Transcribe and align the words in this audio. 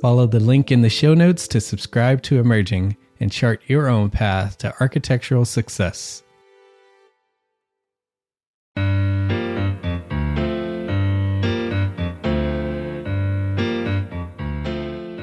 Follow 0.00 0.26
the 0.26 0.38
link 0.38 0.70
in 0.70 0.82
the 0.82 0.88
show 0.88 1.12
notes 1.12 1.48
to 1.48 1.60
subscribe 1.60 2.22
to 2.22 2.38
Emerging 2.38 2.96
and 3.18 3.32
chart 3.32 3.60
your 3.66 3.88
own 3.88 4.10
path 4.10 4.56
to 4.58 4.72
architectural 4.80 5.44
success. 5.44 6.22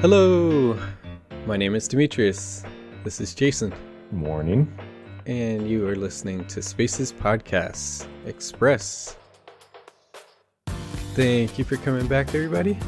Hello, 0.02 0.78
my 1.46 1.56
name 1.56 1.74
is 1.74 1.88
Demetrius. 1.88 2.62
This 3.02 3.20
is 3.20 3.34
Jason, 3.34 3.72
Morning. 4.12 4.72
and 5.24 5.68
you 5.68 5.88
are 5.88 5.96
listening 5.96 6.44
to 6.48 6.60
Spaces 6.62 7.12
Podcasts 7.12 8.06
Express. 8.26 9.16
Thank 11.14 11.58
you 11.58 11.64
for 11.64 11.76
coming 11.78 12.06
back, 12.06 12.28
everybody. 12.34 12.78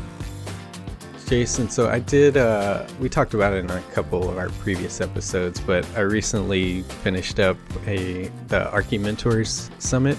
Jason, 1.29 1.69
so 1.69 1.91
I 1.91 1.99
did, 1.99 2.39
uh, 2.39 2.87
we 3.01 3.11
talked 3.11 3.35
about 3.35 3.53
it 3.53 3.59
in 3.59 3.71
a 3.71 3.83
couple 3.93 4.31
of 4.31 4.39
our 4.39 4.49
previous 4.49 5.03
episodes, 5.03 5.61
but 5.61 5.87
I 5.95 6.01
recently 6.01 6.85
finished 7.03 7.39
up 7.39 7.59
a 7.87 8.29
the 8.47 8.71
Archie 8.71 8.97
Mentors 8.97 9.71
Summit. 9.79 10.17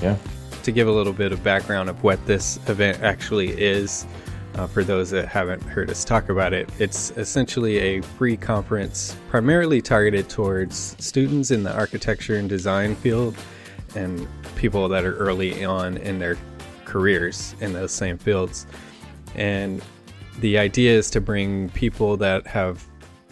Yeah. 0.00 0.16
To 0.62 0.70
give 0.70 0.86
a 0.86 0.92
little 0.92 1.12
bit 1.12 1.32
of 1.32 1.42
background 1.42 1.90
of 1.90 2.04
what 2.04 2.24
this 2.26 2.60
event 2.68 3.02
actually 3.02 3.60
is, 3.60 4.06
uh, 4.54 4.68
for 4.68 4.84
those 4.84 5.10
that 5.10 5.26
haven't 5.26 5.62
heard 5.62 5.90
us 5.90 6.04
talk 6.04 6.28
about 6.28 6.52
it, 6.52 6.70
it's 6.78 7.10
essentially 7.16 7.78
a 7.78 8.00
free 8.00 8.36
conference 8.36 9.16
primarily 9.30 9.82
targeted 9.82 10.28
towards 10.28 10.94
students 11.04 11.50
in 11.50 11.64
the 11.64 11.74
architecture 11.74 12.36
and 12.36 12.48
design 12.48 12.94
field 12.94 13.34
and 13.96 14.28
people 14.54 14.88
that 14.88 15.04
are 15.04 15.16
early 15.16 15.64
on 15.64 15.96
in 15.96 16.20
their 16.20 16.38
careers 16.84 17.56
in 17.60 17.72
those 17.72 17.90
same 17.90 18.16
fields. 18.16 18.64
And 19.34 19.82
the 20.40 20.58
idea 20.58 20.92
is 20.92 21.10
to 21.10 21.20
bring 21.20 21.68
people 21.70 22.16
that 22.18 22.46
have 22.46 22.84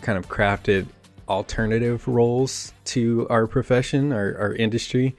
kind 0.03 0.19
of 0.19 0.29
crafted 0.29 0.87
alternative 1.29 2.07
roles 2.09 2.73
to 2.85 3.27
our 3.31 3.47
profession, 3.47 4.13
our, 4.13 4.37
our 4.39 4.55
industry, 4.55 5.17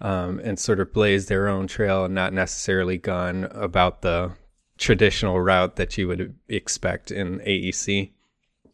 um, 0.00 0.40
and 0.44 0.58
sort 0.58 0.80
of 0.80 0.92
blaze 0.92 1.26
their 1.26 1.48
own 1.48 1.66
trail 1.66 2.04
and 2.04 2.14
not 2.14 2.32
necessarily 2.32 2.96
gone 2.98 3.44
about 3.44 4.02
the 4.02 4.30
traditional 4.78 5.40
route 5.40 5.76
that 5.76 5.98
you 5.98 6.06
would 6.06 6.34
expect 6.48 7.10
in 7.10 7.40
AEC 7.40 8.10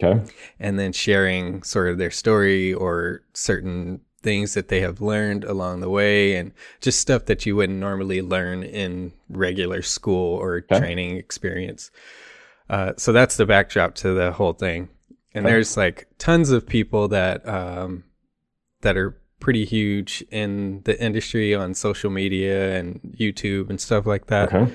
Okay. 0.03 0.23
and 0.61 0.79
then 0.79 0.93
sharing 0.93 1.63
sort 1.63 1.89
of 1.89 1.97
their 1.99 2.11
story 2.11 2.75
or 2.75 3.23
certain 3.33 4.01
things 4.21 4.55
that 4.55 4.69
they 4.69 4.81
have 4.81 5.01
learned 5.01 5.45
along 5.45 5.81
the 5.81 5.89
way 5.89 6.35
and 6.37 6.53
just 6.81 7.01
stuff 7.01 7.27
that 7.27 7.47
you 7.47 7.57
wouldn't 7.57 7.79
normally 7.79 8.21
learn 8.21 8.63
in 8.63 9.13
regular 9.31 9.81
school 9.83 10.37
or 10.37 10.57
Okay. 10.57 10.79
training 10.79 11.17
experience. 11.17 11.91
Uh, 12.71 12.93
so 12.97 13.13
that's 13.13 13.37
the 13.37 13.47
backdrop 13.47 13.95
to 13.97 14.15
the 14.15 14.33
whole 14.33 14.53
thing. 14.55 14.89
And 15.35 15.45
there's 15.45 15.77
like 15.77 16.07
tons 16.19 16.51
of 16.51 16.67
people 16.67 17.09
that 17.09 17.47
um, 17.49 18.05
that 18.83 18.97
are 18.97 19.21
pretty 19.41 19.65
huge 19.65 20.25
in 20.31 20.81
the 20.85 20.99
industry 21.03 21.55
on 21.55 21.75
social 21.75 22.11
media 22.11 22.79
and 22.79 23.01
YouTube 23.19 23.69
and 23.69 23.81
stuff 23.81 24.07
like 24.07 24.27
that. 24.29 24.53
Okay. 24.55 24.73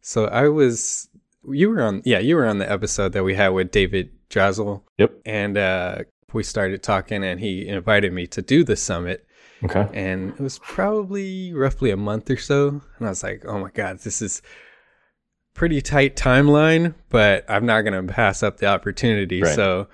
So 0.00 0.24
I 0.26 0.48
was, 0.48 1.08
you 1.48 1.70
were 1.70 1.82
on, 1.82 2.02
yeah, 2.04 2.18
you 2.18 2.34
were 2.36 2.46
on 2.46 2.58
the 2.58 2.70
episode 2.70 3.12
that 3.12 3.22
we 3.24 3.34
had 3.34 3.48
with 3.50 3.70
David 3.70 4.10
Drazil, 4.30 4.84
Yep. 4.98 5.12
and 5.24 5.56
uh, 5.56 5.98
we 6.32 6.42
started 6.42 6.82
talking, 6.82 7.22
and 7.22 7.38
he 7.40 7.68
invited 7.68 8.12
me 8.12 8.26
to 8.28 8.42
do 8.42 8.64
the 8.64 8.74
summit, 8.76 9.26
Okay. 9.62 9.86
and 9.94 10.30
it 10.30 10.40
was 10.40 10.58
probably 10.58 11.52
roughly 11.54 11.90
a 11.90 11.96
month 11.96 12.28
or 12.30 12.36
so, 12.36 12.68
and 12.98 13.06
I 13.06 13.10
was 13.10 13.22
like, 13.22 13.44
oh 13.46 13.58
my 13.60 13.70
god, 13.70 14.00
this 14.00 14.20
is 14.20 14.42
pretty 15.54 15.80
tight 15.80 16.16
timeline, 16.16 16.94
but 17.08 17.44
I'm 17.48 17.64
not 17.64 17.82
gonna 17.82 18.02
pass 18.02 18.42
up 18.42 18.58
the 18.58 18.66
opportunity. 18.66 19.42
Right. 19.42 19.54
So, 19.54 19.88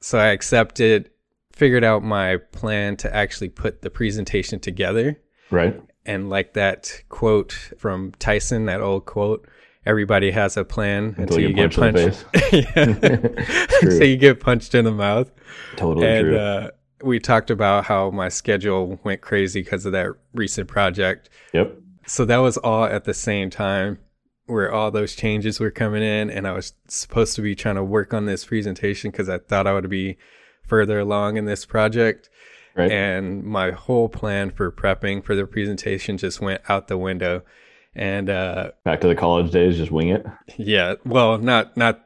so 0.00 0.18
I 0.18 0.26
accepted, 0.28 1.10
figured 1.52 1.82
out 1.84 2.02
my 2.04 2.36
plan 2.52 2.96
to 2.98 3.14
actually 3.14 3.48
put 3.48 3.82
the 3.82 3.90
presentation 3.90 4.60
together 4.60 5.18
Right. 5.50 5.80
and 6.04 6.28
like 6.28 6.52
that 6.52 7.02
quote 7.08 7.52
from 7.78 8.12
Tyson, 8.18 8.66
that 8.66 8.80
old 8.82 9.06
quote, 9.06 9.48
everybody 9.86 10.30
has 10.32 10.56
a 10.58 10.64
plan 10.64 11.14
until, 11.16 11.40
you, 11.40 11.52
get 11.54 11.74
punched 11.74 11.98
in 11.98 12.12
punched. 12.12 12.70
True. 13.80 14.04
you 14.04 14.16
get 14.16 14.40
punched 14.40 14.74
in 14.74 14.84
the 14.84 14.92
mouth. 14.92 15.30
Totally 15.76 16.06
and 16.06 16.26
true. 16.26 16.38
uh, 16.38 16.70
we 17.02 17.18
talked 17.20 17.50
about 17.50 17.84
how 17.84 18.10
my 18.10 18.28
schedule 18.28 18.98
went 19.04 19.20
crazy 19.20 19.62
because 19.62 19.86
of 19.86 19.92
that 19.92 20.08
recent 20.34 20.68
project. 20.68 21.30
yep. 21.52 21.74
So 22.06 22.24
that 22.26 22.36
was 22.38 22.56
all 22.58 22.84
at 22.84 23.04
the 23.04 23.14
same 23.14 23.50
time 23.50 23.98
where 24.46 24.70
all 24.72 24.90
those 24.90 25.14
changes 25.16 25.58
were 25.60 25.70
coming 25.70 26.02
in 26.02 26.30
and 26.30 26.46
I 26.46 26.52
was 26.52 26.72
supposed 26.88 27.34
to 27.36 27.42
be 27.42 27.54
trying 27.54 27.74
to 27.76 27.84
work 27.84 28.14
on 28.14 28.26
this 28.26 28.44
presentation 28.44 29.10
because 29.10 29.28
I 29.28 29.38
thought 29.38 29.66
I 29.66 29.72
would 29.74 29.90
be 29.90 30.16
further 30.66 30.98
along 31.00 31.36
in 31.36 31.44
this 31.46 31.64
project 31.64 32.30
Right. 32.76 32.92
and 32.92 33.42
my 33.42 33.70
whole 33.70 34.10
plan 34.10 34.50
for 34.50 34.70
prepping 34.70 35.24
for 35.24 35.34
the 35.34 35.46
presentation 35.46 36.18
just 36.18 36.42
went 36.42 36.60
out 36.68 36.88
the 36.88 36.98
window 36.98 37.42
and 37.94 38.28
uh 38.28 38.72
Back 38.84 39.00
to 39.00 39.08
the 39.08 39.14
college 39.14 39.50
days, 39.50 39.78
just 39.78 39.90
wing 39.90 40.10
it. 40.10 40.26
yeah 40.58 40.96
well 41.04 41.38
not 41.38 41.74
not 41.76 42.02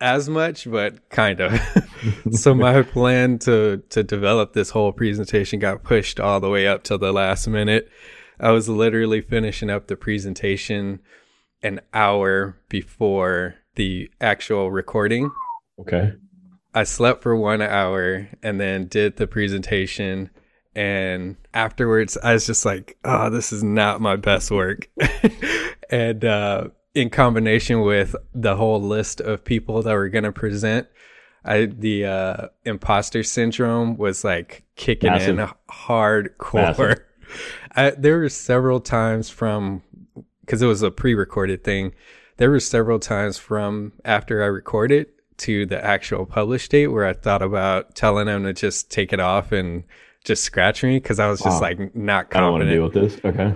as 0.00 0.28
much 0.28 0.70
but 0.70 1.08
kind 1.10 1.40
of 1.40 1.60
so 2.30 2.54
my 2.54 2.82
plan 2.82 3.38
to 3.40 3.82
to 3.90 4.04
develop 4.04 4.52
this 4.52 4.70
whole 4.70 4.92
presentation 4.92 5.58
got 5.58 5.82
pushed 5.82 6.20
all 6.20 6.38
the 6.38 6.48
way 6.48 6.68
up 6.68 6.84
till 6.84 6.96
the 6.98 7.12
last 7.12 7.48
minute 7.48 7.88
i 8.38 8.50
was 8.52 8.68
literally 8.68 9.20
finishing 9.20 9.68
up 9.68 9.88
the 9.88 9.96
presentation 9.96 11.00
an 11.62 11.80
hour 11.92 12.56
before 12.68 13.56
the 13.74 14.10
actual 14.20 14.70
recording 14.70 15.30
Okay. 15.80 16.12
I 16.74 16.84
slept 16.84 17.22
for 17.22 17.34
one 17.34 17.62
hour 17.62 18.28
and 18.42 18.60
then 18.60 18.86
did 18.86 19.16
the 19.16 19.26
presentation 19.26 20.30
And 20.76 21.36
afterwards, 21.52 22.16
I 22.22 22.34
was 22.34 22.46
just 22.46 22.64
like, 22.64 22.96
oh, 23.04 23.28
this 23.28 23.52
is 23.52 23.64
not 23.64 24.00
my 24.00 24.14
best 24.14 24.52
work. 24.52 24.88
and 25.90 26.24
uh, 26.24 26.68
in 26.94 27.10
combination 27.10 27.80
with 27.80 28.14
the 28.32 28.54
whole 28.54 28.80
list 28.80 29.20
of 29.20 29.44
people 29.44 29.82
that 29.82 29.94
were 29.94 30.08
going 30.08 30.24
to 30.24 30.32
present, 30.32 30.86
I, 31.44 31.66
the 31.66 32.06
uh, 32.06 32.48
imposter 32.64 33.24
syndrome 33.24 33.96
was 33.96 34.22
like 34.22 34.62
kicking 34.76 35.10
Massive. 35.10 35.40
in 35.40 35.48
hardcore. 35.68 37.00
I, 37.74 37.90
there 37.90 38.18
were 38.18 38.28
several 38.28 38.78
times 38.78 39.28
from 39.28 39.82
because 40.50 40.62
it 40.62 40.66
was 40.66 40.82
a 40.82 40.90
pre-recorded 40.90 41.62
thing. 41.62 41.92
There 42.38 42.50
were 42.50 42.58
several 42.58 42.98
times 42.98 43.38
from 43.38 43.92
after 44.04 44.42
I 44.42 44.46
recorded 44.46 45.06
to 45.36 45.64
the 45.64 45.82
actual 45.84 46.26
publish 46.26 46.68
date 46.68 46.88
where 46.88 47.06
I 47.06 47.12
thought 47.12 47.40
about 47.40 47.94
telling 47.94 48.26
them 48.26 48.42
to 48.42 48.52
just 48.52 48.90
take 48.90 49.12
it 49.12 49.20
off 49.20 49.52
and 49.52 49.84
just 50.24 50.42
scratch 50.42 50.82
me 50.82 50.96
because 50.96 51.20
I 51.20 51.28
was 51.28 51.38
just 51.40 51.62
Wow. 51.62 51.68
like 51.68 51.94
not 51.94 52.30
confident. 52.30 52.34
I 52.34 52.40
don't 52.40 52.52
want 52.52 52.64
to 52.64 52.70
deal 52.72 52.82
with 52.82 52.94
this. 52.94 53.24
Okay. 53.24 53.54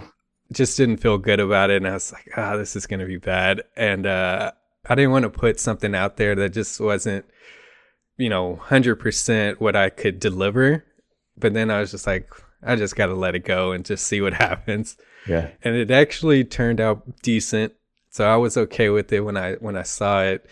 just 0.53 0.77
didn't 0.77 0.99
feel 0.99 1.19
good 1.19 1.41
about 1.41 1.71
it 1.71 1.79
and 1.79 1.89
i 1.89 1.95
was 1.95 2.13
like 2.13 2.31
ah 2.37 2.55
this 2.57 2.77
is 2.77 2.87
going 2.87 3.01
to 3.01 3.07
be 3.07 3.17
bad 3.17 3.63
and 3.77 4.07
uh 4.07 4.53
i 4.89 4.95
didn't 4.95 5.11
want 5.11 5.25
to 5.25 5.31
put 5.31 5.59
something 5.59 5.95
out 5.97 6.17
there 6.17 6.35
that 6.37 6.51
just 6.51 6.79
wasn't 6.81 7.25
you 8.19 8.29
know 8.29 8.61
100% 8.67 9.59
what 9.59 9.75
i 9.75 9.89
could 9.89 10.21
deliver 10.21 10.85
but 11.37 11.55
then 11.55 11.71
i 11.71 11.81
was 11.81 11.91
just 11.91 12.07
like 12.07 12.31
i 12.63 12.77
just 12.77 12.95
got 12.95 13.07
to 13.07 13.15
let 13.15 13.35
it 13.35 13.41
go 13.45 13.73
and 13.73 13.85
just 13.87 14.07
see 14.07 14.21
what 14.21 14.35
happens 14.47 14.97
Yeah. 15.29 15.49
and 15.63 15.75
it 15.75 15.91
actually 15.91 16.45
turned 16.45 16.81
out 16.81 17.03
decent 17.23 17.73
so 18.11 18.25
i 18.29 18.37
was 18.37 18.57
okay 18.57 18.89
with 18.91 19.13
it 19.13 19.21
when 19.21 19.37
i 19.37 19.55
when 19.55 19.77
i 19.77 19.83
saw 19.83 20.23
it 20.23 20.49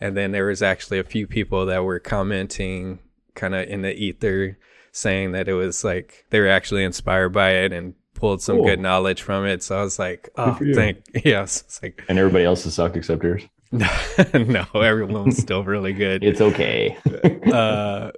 and 0.00 0.16
then 0.16 0.32
there 0.32 0.46
was 0.46 0.62
actually 0.62 0.98
a 0.98 1.04
few 1.04 1.26
people 1.26 1.66
that 1.66 1.84
were 1.84 1.98
commenting 2.00 2.98
kind 3.34 3.54
of 3.54 3.68
in 3.68 3.82
the 3.82 3.92
ether 3.94 4.58
saying 4.92 5.32
that 5.32 5.48
it 5.48 5.54
was 5.54 5.84
like 5.84 6.24
they 6.30 6.40
were 6.40 6.48
actually 6.48 6.84
inspired 6.84 7.30
by 7.30 7.50
it 7.50 7.72
and 7.72 7.94
pulled 8.14 8.40
some 8.40 8.56
Cool. 8.56 8.66
good 8.66 8.80
knowledge 8.80 9.22
from 9.22 9.44
it 9.44 9.62
so 9.62 9.78
i 9.78 9.82
was 9.82 9.98
like 9.98 10.28
oh 10.36 10.56
thank 10.74 10.98
yes 11.24 11.62
it's 11.66 11.82
like 11.82 12.02
And 12.08 12.18
everybody 12.18 12.44
else 12.44 12.64
has 12.64 12.74
sucked 12.74 12.96
except 12.96 13.22
yours. 13.24 13.42
no 13.72 14.64
everyone's 14.74 15.36
still 15.36 15.64
really 15.64 15.92
good 15.92 16.22
It's 16.30 16.40
okay. 16.40 16.96
uh, 17.52 18.12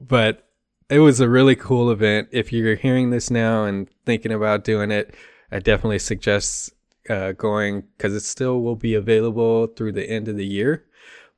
but 0.00 0.44
it 0.90 0.98
was 1.00 1.20
a 1.20 1.28
really 1.28 1.54
cool 1.54 1.90
event. 1.90 2.28
If 2.32 2.50
you're 2.52 2.74
hearing 2.74 3.10
this 3.10 3.30
now 3.30 3.64
and 3.64 3.88
thinking 4.06 4.32
about 4.32 4.64
doing 4.64 4.90
it, 4.90 5.14
I 5.50 5.58
definitely 5.58 5.98
suggest 5.98 6.72
uh, 7.08 7.32
going 7.32 7.84
because 7.96 8.14
it 8.14 8.20
still 8.20 8.60
will 8.60 8.76
be 8.76 8.94
available 8.94 9.66
through 9.66 9.92
the 9.92 10.08
end 10.08 10.28
of 10.28 10.36
the 10.36 10.46
year, 10.46 10.84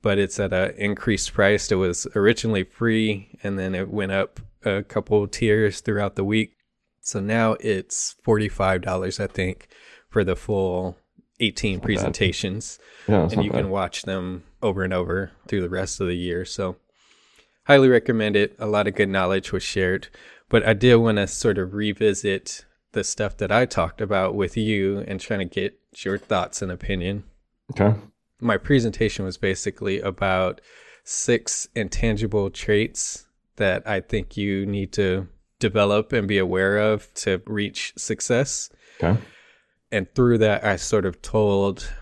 but 0.02 0.18
it's 0.18 0.40
at 0.40 0.52
an 0.52 0.74
increased 0.76 1.32
price. 1.32 1.70
It 1.70 1.76
was 1.76 2.06
originally 2.14 2.64
free 2.64 3.38
and 3.42 3.58
then 3.58 3.74
it 3.74 3.88
went 3.88 4.12
up 4.12 4.40
a 4.64 4.82
couple 4.82 5.26
tiers 5.28 5.80
throughout 5.80 6.16
the 6.16 6.24
week. 6.24 6.56
So 7.00 7.20
now 7.20 7.52
it's 7.60 8.16
$45, 8.26 9.20
I 9.20 9.26
think, 9.26 9.68
for 10.08 10.24
the 10.24 10.36
full 10.36 10.96
18 11.40 11.78
bad. 11.78 11.84
presentations 11.84 12.78
yeah, 13.08 13.22
and 13.22 13.44
you 13.44 13.50
bad. 13.50 13.62
can 13.62 13.70
watch 13.70 14.02
them 14.02 14.44
over 14.62 14.82
and 14.82 14.92
over 14.92 15.32
through 15.48 15.62
the 15.62 15.70
rest 15.70 16.00
of 16.00 16.06
the 16.06 16.16
year. 16.16 16.44
So, 16.44 16.76
highly 17.64 17.88
recommend 17.88 18.36
it. 18.36 18.54
A 18.58 18.66
lot 18.66 18.86
of 18.86 18.94
good 18.94 19.08
knowledge 19.08 19.52
was 19.52 19.62
shared, 19.62 20.08
but 20.48 20.66
I 20.66 20.74
did 20.74 20.96
want 20.96 21.16
to 21.16 21.26
sort 21.26 21.56
of 21.56 21.72
revisit 21.72 22.66
the 22.92 23.04
stuff 23.04 23.37
that 23.38 23.52
I 23.52 23.66
talked 23.66 24.00
about 24.00 24.34
with 24.34 24.56
you 24.56 25.00
and 25.06 25.20
trying 25.20 25.40
to 25.40 25.44
get 25.44 25.78
your 25.98 26.19
thoughts 26.19 26.62
and 26.62 26.72
opinion. 26.72 27.25
Okay. 27.72 27.94
My 28.40 28.56
presentation 28.56 29.25
was 29.25 29.37
basically 29.37 30.00
about 30.00 30.60
six 31.04 31.69
intangible 31.75 32.50
traits 32.50 33.26
that 33.56 33.87
I 33.87 34.00
think 34.00 34.37
you 34.37 34.66
need 34.66 34.92
to 34.94 35.28
develop 35.58 36.12
and 36.12 36.26
be 36.26 36.38
aware 36.38 36.78
of 36.78 37.12
to 37.14 37.42
reach 37.46 37.92
success 37.96 38.70
Okay. 39.02 39.20
and 39.93 40.06
through 40.14 40.38
that 40.38 40.64
i 40.64 40.76
sort 40.76 41.04
of 41.04 41.20
told 41.20 41.93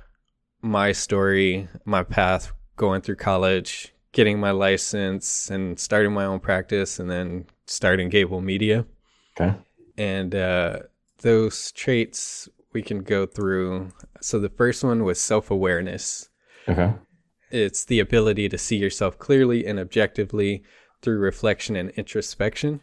my 0.62 0.92
story 0.92 1.66
my 1.84 2.04
path 2.04 2.52
going 2.76 3.00
through 3.00 3.16
college 3.16 3.92
getting 4.12 4.38
my 4.38 4.52
license 4.52 5.50
and 5.50 5.76
starting 5.80 6.12
my 6.12 6.24
own 6.24 6.38
practice 6.38 7.00
and 7.00 7.10
then 7.10 7.46
starting 7.66 8.08
gable 8.08 8.40
media 8.40 8.84
Okay. 9.40 9.56
And 9.98 10.34
uh, 10.34 10.78
those 11.22 11.72
traits 11.72 12.48
we 12.72 12.80
can 12.82 13.02
go 13.02 13.26
through 13.26 13.90
so 14.20 14.38
the 14.38 14.48
first 14.48 14.82
one 14.84 15.04
was 15.04 15.20
self-awareness 15.20 16.30
Okay. 16.68 16.92
it's 17.50 17.84
the 17.84 17.98
ability 18.00 18.48
to 18.48 18.56
see 18.58 18.76
yourself 18.76 19.18
clearly 19.18 19.66
and 19.66 19.78
objectively 19.78 20.62
through 21.02 21.18
reflection 21.18 21.76
and 21.76 21.90
introspection 21.90 22.80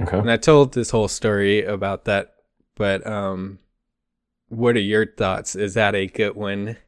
Okay. 0.00 0.18
and 0.18 0.30
I 0.30 0.36
told 0.38 0.72
this 0.72 0.90
whole 0.90 1.06
story 1.08 1.62
about 1.64 2.06
that, 2.06 2.32
but 2.76 3.06
um, 3.06 3.58
what 4.48 4.74
are 4.74 4.80
your 4.80 5.04
thoughts? 5.06 5.54
Is 5.54 5.74
that 5.74 5.94
a 5.94 6.06
good 6.06 6.34
one? 6.34 6.78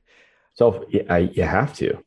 So 0.54 0.86
yeah, 0.88 1.02
I, 1.10 1.18
you 1.18 1.42
have 1.42 1.74
to. 1.76 2.02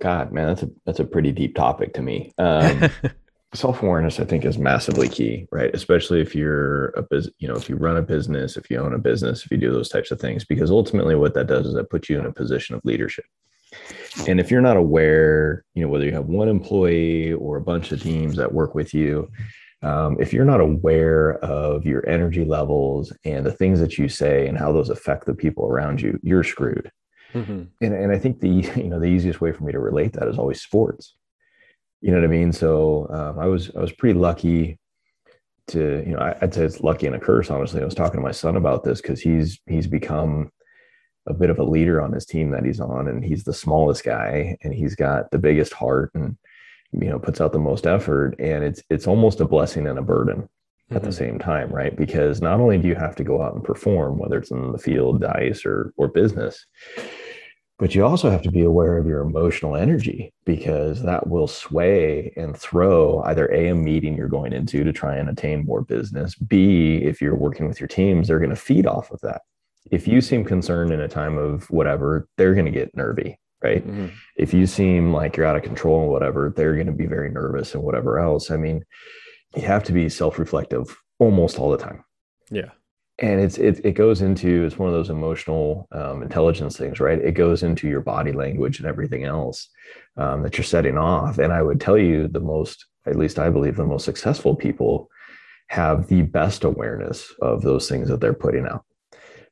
God, 0.00 0.30
man, 0.32 0.46
that's 0.46 0.62
a 0.62 0.70
that's 0.86 1.00
a 1.00 1.04
pretty 1.04 1.32
deep 1.32 1.56
topic 1.56 1.92
to 1.94 2.02
me. 2.02 2.32
Um, 2.38 2.88
self 3.54 3.82
awareness, 3.82 4.18
I 4.20 4.24
think, 4.24 4.44
is 4.44 4.58
massively 4.58 5.08
key, 5.08 5.46
right? 5.52 5.74
Especially 5.74 6.20
if 6.20 6.34
you're 6.34 6.86
a 6.90 7.02
bus, 7.02 7.28
you 7.38 7.48
know, 7.48 7.54
if 7.54 7.68
you 7.68 7.76
run 7.76 7.96
a 7.96 8.02
business, 8.02 8.56
if 8.56 8.70
you 8.70 8.78
own 8.78 8.94
a 8.94 8.98
business, 8.98 9.44
if 9.44 9.50
you 9.50 9.58
do 9.58 9.72
those 9.72 9.88
types 9.88 10.10
of 10.10 10.20
things, 10.20 10.44
because 10.44 10.70
ultimately, 10.70 11.14
what 11.14 11.34
that 11.34 11.46
does 11.46 11.66
is 11.66 11.74
that 11.74 11.90
puts 11.90 12.08
you 12.08 12.18
in 12.18 12.26
a 12.26 12.32
position 12.32 12.74
of 12.74 12.80
leadership. 12.84 13.24
And 14.28 14.38
if 14.40 14.50
you're 14.50 14.60
not 14.60 14.76
aware, 14.76 15.64
you 15.74 15.82
know, 15.82 15.88
whether 15.88 16.04
you 16.04 16.12
have 16.12 16.26
one 16.26 16.48
employee 16.48 17.32
or 17.32 17.56
a 17.56 17.62
bunch 17.62 17.92
of 17.92 18.02
teams 18.02 18.36
that 18.36 18.52
work 18.52 18.74
with 18.74 18.92
you, 18.92 19.30
um, 19.82 20.16
if 20.20 20.32
you're 20.32 20.44
not 20.44 20.60
aware 20.60 21.38
of 21.38 21.84
your 21.84 22.08
energy 22.08 22.44
levels 22.44 23.12
and 23.24 23.44
the 23.44 23.50
things 23.52 23.80
that 23.80 23.98
you 23.98 24.08
say 24.08 24.46
and 24.46 24.56
how 24.58 24.72
those 24.72 24.90
affect 24.90 25.26
the 25.26 25.34
people 25.34 25.66
around 25.66 26.00
you, 26.00 26.18
you're 26.22 26.44
screwed 26.44 26.90
Mhm. 27.34 27.68
and 27.80 27.94
and 27.94 28.12
I 28.12 28.18
think 28.18 28.40
the 28.40 28.48
you 28.76 28.88
know 28.88 29.00
the 29.00 29.06
easiest 29.06 29.40
way 29.40 29.52
for 29.52 29.64
me 29.64 29.72
to 29.72 29.78
relate 29.80 30.12
that 30.12 30.28
is 30.28 30.38
always 30.38 30.60
sports. 30.60 31.14
You 32.02 32.10
know 32.10 32.18
what 32.18 32.24
I 32.24 32.28
mean? 32.28 32.52
So 32.52 33.06
um, 33.10 33.38
I 33.38 33.46
was 33.46 33.70
I 33.76 33.80
was 33.80 33.92
pretty 33.92 34.18
lucky 34.18 34.78
to 35.68 36.02
you 36.04 36.12
know 36.14 36.18
I, 36.18 36.36
I'd 36.42 36.52
say 36.52 36.64
it's 36.64 36.80
lucky 36.80 37.06
and 37.06 37.14
a 37.14 37.20
curse. 37.20 37.48
Honestly, 37.48 37.80
I 37.80 37.84
was 37.84 37.94
talking 37.94 38.18
to 38.18 38.24
my 38.24 38.32
son 38.32 38.56
about 38.56 38.82
this 38.82 39.00
because 39.00 39.20
he's 39.20 39.60
he's 39.66 39.86
become 39.86 40.50
a 41.28 41.32
bit 41.32 41.50
of 41.50 41.60
a 41.60 41.64
leader 41.64 42.02
on 42.02 42.12
his 42.12 42.26
team 42.26 42.50
that 42.50 42.64
he's 42.64 42.80
on, 42.80 43.06
and 43.06 43.24
he's 43.24 43.44
the 43.44 43.54
smallest 43.54 44.02
guy, 44.04 44.56
and 44.64 44.74
he's 44.74 44.96
got 44.96 45.30
the 45.30 45.38
biggest 45.38 45.72
heart, 45.72 46.10
and 46.14 46.36
you 46.90 47.08
know 47.08 47.20
puts 47.20 47.40
out 47.40 47.52
the 47.52 47.58
most 47.60 47.86
effort, 47.86 48.34
and 48.40 48.64
it's 48.64 48.82
it's 48.90 49.06
almost 49.06 49.40
a 49.40 49.44
blessing 49.46 49.86
and 49.86 49.98
a 49.98 50.02
burden 50.02 50.48
at 50.90 51.04
the 51.04 51.10
Mhm. 51.10 51.14
same 51.14 51.38
time, 51.38 51.70
right? 51.70 51.96
Because 51.96 52.42
not 52.42 52.58
only 52.60 52.78
do 52.78 52.88
you 52.88 52.96
have 52.96 53.14
to 53.16 53.24
go 53.24 53.40
out 53.40 53.54
and 53.54 53.62
perform, 53.62 54.18
whether 54.18 54.38
it's 54.38 54.50
in 54.50 54.72
the 54.72 54.78
field, 54.78 55.20
dice, 55.20 55.64
or 55.64 55.92
or 55.96 56.08
business, 56.08 56.66
but 57.78 57.94
you 57.94 58.04
also 58.04 58.30
have 58.30 58.42
to 58.42 58.50
be 58.50 58.62
aware 58.62 58.96
of 58.98 59.06
your 59.06 59.20
emotional 59.22 59.74
energy 59.76 60.32
because 60.44 61.02
that 61.02 61.26
will 61.26 61.48
sway 61.48 62.32
and 62.36 62.56
throw 62.56 63.20
either 63.24 63.46
a 63.52 63.68
a 63.68 63.74
meeting 63.74 64.16
you're 64.16 64.28
going 64.28 64.52
into 64.52 64.84
to 64.84 64.92
try 64.92 65.16
and 65.16 65.28
attain 65.28 65.64
more 65.64 65.82
business. 65.82 66.34
B, 66.34 66.96
if 67.02 67.20
you're 67.20 67.34
working 67.36 67.66
with 67.66 67.80
your 67.80 67.88
teams, 67.88 68.28
they're 68.28 68.38
going 68.38 68.50
to 68.50 68.56
feed 68.56 68.86
off 68.86 69.10
of 69.10 69.20
that. 69.22 69.42
If 69.90 70.06
you 70.06 70.20
seem 70.20 70.44
concerned 70.44 70.92
in 70.92 71.00
a 71.00 71.08
time 71.08 71.36
of 71.38 71.68
whatever, 71.70 72.28
they're 72.36 72.54
going 72.54 72.66
to 72.66 72.70
get 72.70 72.96
nervy, 72.96 73.38
right? 73.62 73.86
Mhm. 73.86 74.10
if 74.36 74.52
you 74.54 74.66
seem 74.66 75.12
like 75.12 75.36
you're 75.36 75.46
out 75.46 75.56
of 75.56 75.62
control 75.62 76.02
and 76.02 76.10
whatever, 76.10 76.52
they're 76.56 76.74
going 76.74 76.86
to 76.86 76.92
be 76.92 77.06
very 77.06 77.30
nervous 77.30 77.74
and 77.74 77.82
whatever 77.82 78.18
else. 78.18 78.50
I 78.50 78.56
mean, 78.56 78.84
you 79.56 79.62
have 79.62 79.82
to 79.84 79.92
be 79.92 80.08
self-reflective 80.08 80.96
almost 81.18 81.58
all 81.58 81.70
the 81.70 81.78
time. 81.78 82.04
Yeah. 82.50 82.70
And 83.22 83.40
it's 83.40 83.56
it, 83.56 83.80
it 83.84 83.92
goes 83.92 84.20
into 84.20 84.64
it's 84.64 84.78
one 84.78 84.88
of 84.88 84.94
those 84.94 85.08
emotional 85.08 85.86
um, 85.92 86.22
intelligence 86.22 86.76
things, 86.76 87.00
right? 87.00 87.18
It 87.18 87.32
goes 87.32 87.62
into 87.62 87.88
your 87.88 88.00
body 88.00 88.32
language 88.32 88.78
and 88.78 88.88
everything 88.88 89.24
else 89.24 89.68
um, 90.16 90.42
that 90.42 90.58
you're 90.58 90.64
setting 90.64 90.98
off. 90.98 91.38
And 91.38 91.52
I 91.52 91.62
would 91.62 91.80
tell 91.80 91.96
you 91.96 92.26
the 92.28 92.40
most, 92.40 92.84
at 93.06 93.16
least 93.16 93.38
I 93.38 93.48
believe, 93.48 93.76
the 93.76 93.86
most 93.86 94.04
successful 94.04 94.56
people 94.56 95.08
have 95.68 96.08
the 96.08 96.22
best 96.22 96.64
awareness 96.64 97.32
of 97.40 97.62
those 97.62 97.88
things 97.88 98.08
that 98.08 98.20
they're 98.20 98.34
putting 98.34 98.66
out. 98.66 98.84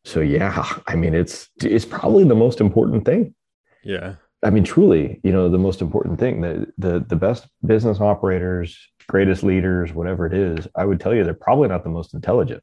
So 0.04 0.20
yeah, 0.20 0.66
I 0.86 0.96
mean, 0.96 1.14
it's 1.14 1.48
it's 1.62 1.84
probably 1.84 2.24
the 2.24 2.34
most 2.34 2.60
important 2.60 3.04
thing. 3.04 3.34
Yeah. 3.82 4.16
I 4.42 4.50
mean, 4.50 4.64
truly, 4.64 5.20
you 5.22 5.32
know, 5.32 5.48
the 5.48 5.58
most 5.58 5.80
important 5.80 6.18
thing, 6.18 6.40
the 6.40 6.66
the 6.78 7.04
the 7.06 7.16
best 7.16 7.46
business 7.64 8.00
operators, 8.00 8.76
greatest 9.06 9.42
leaders, 9.42 9.92
whatever 9.92 10.26
it 10.26 10.34
is, 10.34 10.66
I 10.74 10.84
would 10.84 11.00
tell 11.00 11.14
you 11.14 11.24
they're 11.24 11.34
probably 11.34 11.68
not 11.68 11.84
the 11.84 11.90
most 11.90 12.14
intelligent. 12.14 12.62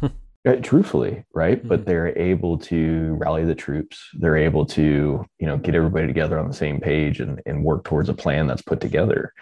Uh, 0.48 0.56
truthfully, 0.62 1.22
right? 1.34 1.66
But 1.68 1.82
Mhm. 1.82 1.84
they're 1.84 2.18
able 2.18 2.56
to 2.58 3.14
rally 3.18 3.44
the 3.44 3.54
troops. 3.54 4.08
They're 4.14 4.38
able 4.38 4.64
to, 4.66 5.26
you 5.38 5.46
know, 5.46 5.58
get 5.58 5.74
everybody 5.74 6.06
together 6.06 6.38
on 6.38 6.48
the 6.48 6.54
same 6.54 6.80
page 6.80 7.20
and, 7.20 7.42
and 7.44 7.62
work 7.62 7.84
towards 7.84 8.08
a 8.08 8.14
plan 8.14 8.46
that's 8.46 8.62
put 8.62 8.80
together. 8.80 9.34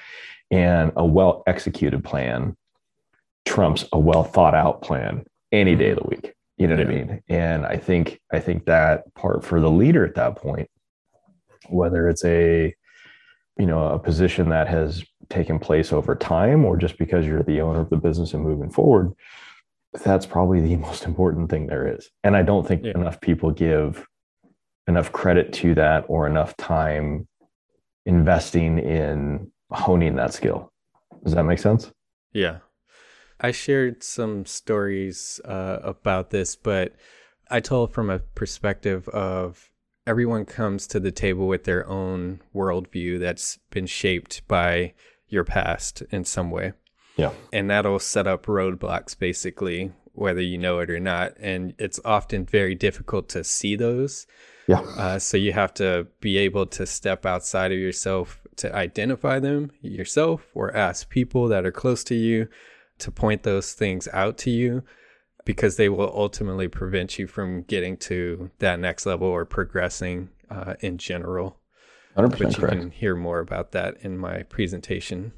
And 0.51 0.91
a 0.97 1.05
well 1.07 1.45
executed 1.47 2.03
plan 2.03 2.57
trumps 3.45 3.85
a 3.93 3.99
well 4.01 4.25
thought 4.25 4.57
out 4.57 4.83
plan 4.83 5.25
any 5.53 5.77
day 5.77 5.91
of 5.91 5.99
the 5.99 6.09
week. 6.09 6.35
You 6.59 6.67
know 6.67 6.75
what 6.75 6.87
I 6.87 6.91
mean? 6.91 7.23
And 7.29 7.65
I 7.65 7.77
think 7.77 8.21
I 8.33 8.41
think 8.41 8.65
that 8.65 9.15
part 9.15 9.45
for 9.45 9.61
the 9.61 9.71
leader 9.71 10.05
at 10.05 10.17
that 10.17 10.35
point, 10.35 10.69
whether 11.69 12.09
it's 12.09 12.25
a 12.25 12.75
you 13.59 13.67
know 13.67 13.87
a 13.93 13.99
position 14.01 14.49
that 14.49 14.67
has 14.67 15.05
taken 15.29 15.61
place 15.61 15.93
over 15.93 16.17
time 16.17 16.65
or 16.65 16.77
just 16.77 16.99
because 16.99 17.27
you're 17.27 17.45
the 17.45 17.61
owner 17.61 17.81
of 17.81 17.91
the 17.91 17.97
business 17.97 18.35
and 18.35 18.43
moving 18.43 18.71
forward, 18.71 19.13
that's 20.03 20.27
probably 20.27 20.61
the 20.61 20.77
most 20.77 21.05
important 21.05 21.51
thing 21.51 21.67
there 21.67 21.87
is. 21.87 22.11
And 22.25 22.37
I 22.37 22.43
don't 22.43 22.67
think 22.67 22.85
Yeah. 22.85 22.93
enough 22.93 23.21
people 23.21 23.51
give 23.51 24.07
enough 24.89 25.13
credit 25.13 25.53
to 25.55 25.75
that 25.75 26.05
or 26.09 26.27
enough 26.27 26.57
time 26.57 27.27
investing 28.05 28.79
in 28.79 29.51
honing 29.71 30.17
that 30.17 30.33
skill. 30.33 30.73
Does 31.25 31.35
that 31.35 31.45
make 31.45 31.59
sense? 31.59 31.91
Yeah. 32.33 32.59
I 33.41 33.51
shared 33.51 34.03
some 34.03 34.47
stories 34.47 35.41
uh, 35.45 35.81
about 35.83 36.31
this, 36.31 36.57
but 36.57 36.95
I 37.51 37.61
told 37.61 37.93
from 37.93 38.09
a 38.11 38.21
perspective 38.21 39.09
of 39.09 39.71
everyone 40.07 40.45
comes 40.45 40.87
to 40.87 41.01
the 41.01 41.11
table 41.11 41.47
with 41.49 41.65
their 41.65 41.87
own 41.89 42.41
worldview 42.55 43.19
that's 43.19 43.59
been 43.71 43.87
shaped 43.87 44.47
by 44.49 44.95
your 45.29 45.45
past 45.45 46.03
in 46.11 46.25
some 46.25 46.51
way. 46.51 46.73
Yeah. 47.17 47.33
And 47.53 47.71
that'll 47.71 47.99
set 47.99 48.27
up 48.27 48.47
roadblocks 48.47 49.19
basically, 49.19 49.93
whether 50.13 50.41
you 50.41 50.59
know 50.59 50.79
it 50.81 50.91
or 50.91 51.01
not. 51.01 51.33
And 51.41 51.75
it's 51.79 52.01
often 52.05 52.45
very 52.45 52.75
difficult 52.75 53.29
to 53.31 53.43
see 53.45 53.77
those. 53.77 54.27
Yeah. 54.67 54.81
Uh, 54.81 55.19
so 55.19 55.37
you 55.37 55.53
have 55.53 55.73
to 55.75 56.09
be 56.21 56.37
able 56.39 56.67
to 56.67 56.87
step 56.87 57.25
outside 57.25 57.73
of 57.73 57.79
yourself 57.79 58.43
to 58.57 58.75
identify 58.75 59.39
them 59.39 59.71
yourself 59.81 60.47
or 60.55 60.75
ask 60.77 61.09
people 61.09 61.49
that 61.49 61.65
are 61.65 61.73
close 61.73 62.03
to 62.05 62.15
you 62.15 62.49
to 62.99 63.11
point 63.11 63.43
those 63.43 63.73
things 63.75 64.09
out 64.13 64.39
to 64.39 64.51
you 64.51 64.83
because 65.45 65.77
they 65.77 65.89
will 65.89 66.13
ultimately 66.15 66.67
prevent 66.67 67.19
you 67.19 67.27
from 67.27 67.63
getting 67.63 67.97
to 67.97 68.51
that 68.59 68.81
next 68.81 69.07
level 69.07 69.29
or 69.29 69.45
progressing 69.45 70.29
uh, 70.51 70.75
in 70.81 70.99
general. 70.99 71.61
100% 72.17 72.31
But 72.31 72.41
you 72.41 72.47
correct. 72.55 72.81
can 72.81 72.91
hear 72.91 73.15
more 73.15 73.39
about 73.39 73.73
that 73.73 73.99
in 74.01 74.19
my 74.19 74.43
presentation. 74.45 75.33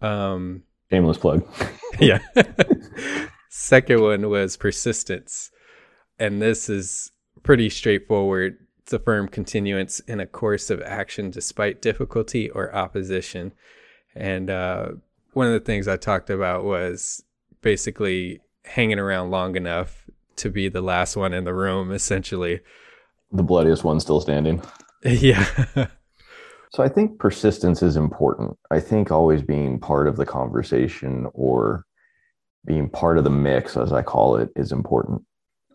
Um, 0.00 0.64
Shameless 0.90 1.18
plug. 1.18 1.46
yeah. 2.00 2.18
Second 3.50 4.02
one 4.02 4.28
was 4.30 4.56
persistence. 4.56 5.50
And 6.18 6.40
this 6.40 6.68
is 6.68 7.12
pretty 7.42 7.70
straightforward. 7.70 8.58
It's 8.82 8.92
a 8.92 8.98
firm 8.98 9.28
continuance 9.28 10.00
in 10.00 10.20
a 10.20 10.26
course 10.26 10.70
of 10.70 10.80
action 10.82 11.30
despite 11.30 11.82
difficulty 11.82 12.48
or 12.50 12.74
opposition. 12.74 13.52
And 14.14 14.50
uh, 14.50 14.88
one 15.34 15.46
of 15.46 15.52
the 15.52 15.60
things 15.60 15.86
I 15.86 15.96
talked 15.96 16.30
about 16.30 16.64
was 16.64 17.22
basically 17.60 18.40
hanging 18.64 18.98
around 18.98 19.30
long 19.30 19.56
enough 19.56 20.08
to 20.36 20.50
be 20.50 20.68
the 20.68 20.80
last 20.80 21.16
one 21.16 21.34
in 21.34 21.44
the 21.44 21.54
room, 21.54 21.92
essentially. 21.92 22.60
the 23.32 23.42
bloodiest 23.42 23.84
one 23.84 24.00
still 24.00 24.20
standing. 24.20 24.62
yeah. 25.04 25.88
So 26.72 26.82
I 26.82 26.88
think 26.88 27.18
persistence 27.18 27.82
is 27.82 27.96
important. 27.96 28.56
I 28.70 28.80
think 28.80 29.10
always 29.10 29.42
being 29.42 29.78
part 29.78 30.06
of 30.06 30.16
the 30.16 30.26
conversation 30.26 31.26
or 31.32 31.84
being 32.66 32.88
part 32.90 33.16
of 33.18 33.24
the 33.24 33.30
mix, 33.30 33.76
as 33.76 33.92
I 33.92 34.02
call 34.02 34.36
it, 34.36 34.50
is 34.54 34.72
important. 34.72 35.22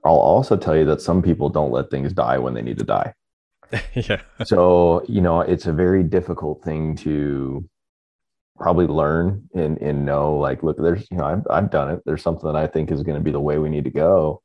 I'll 0.05 0.13
also 0.13 0.55
tell 0.55 0.75
you 0.75 0.85
that 0.85 1.01
some 1.01 1.21
people 1.21 1.49
don't 1.49 1.71
let 1.71 1.89
things 1.89 2.13
die 2.13 2.37
when 2.37 2.53
they 2.53 2.61
need 2.61 2.77
to 2.79 2.85
die. 2.85 3.13
yeah. 3.93 4.21
So, 4.45 5.03
you 5.07 5.21
know, 5.21 5.41
it's 5.41 5.65
a 5.65 5.73
very 5.73 6.03
difficult 6.03 6.63
thing 6.63 6.95
to 6.97 7.67
probably 8.59 8.85
learn 8.85 9.49
and, 9.55 9.77
and 9.79 10.05
know 10.05 10.35
like, 10.37 10.61
look, 10.61 10.77
there's, 10.77 11.07
you 11.09 11.17
know, 11.17 11.25
I've, 11.25 11.47
I've 11.49 11.71
done 11.71 11.89
it. 11.89 12.01
There's 12.05 12.21
something 12.21 12.45
that 12.51 12.55
I 12.57 12.67
think 12.67 12.91
is 12.91 13.01
going 13.01 13.17
to 13.17 13.23
be 13.23 13.31
the 13.31 13.39
way 13.39 13.57
we 13.57 13.69
need 13.69 13.85
to 13.85 13.89
go. 13.89 14.41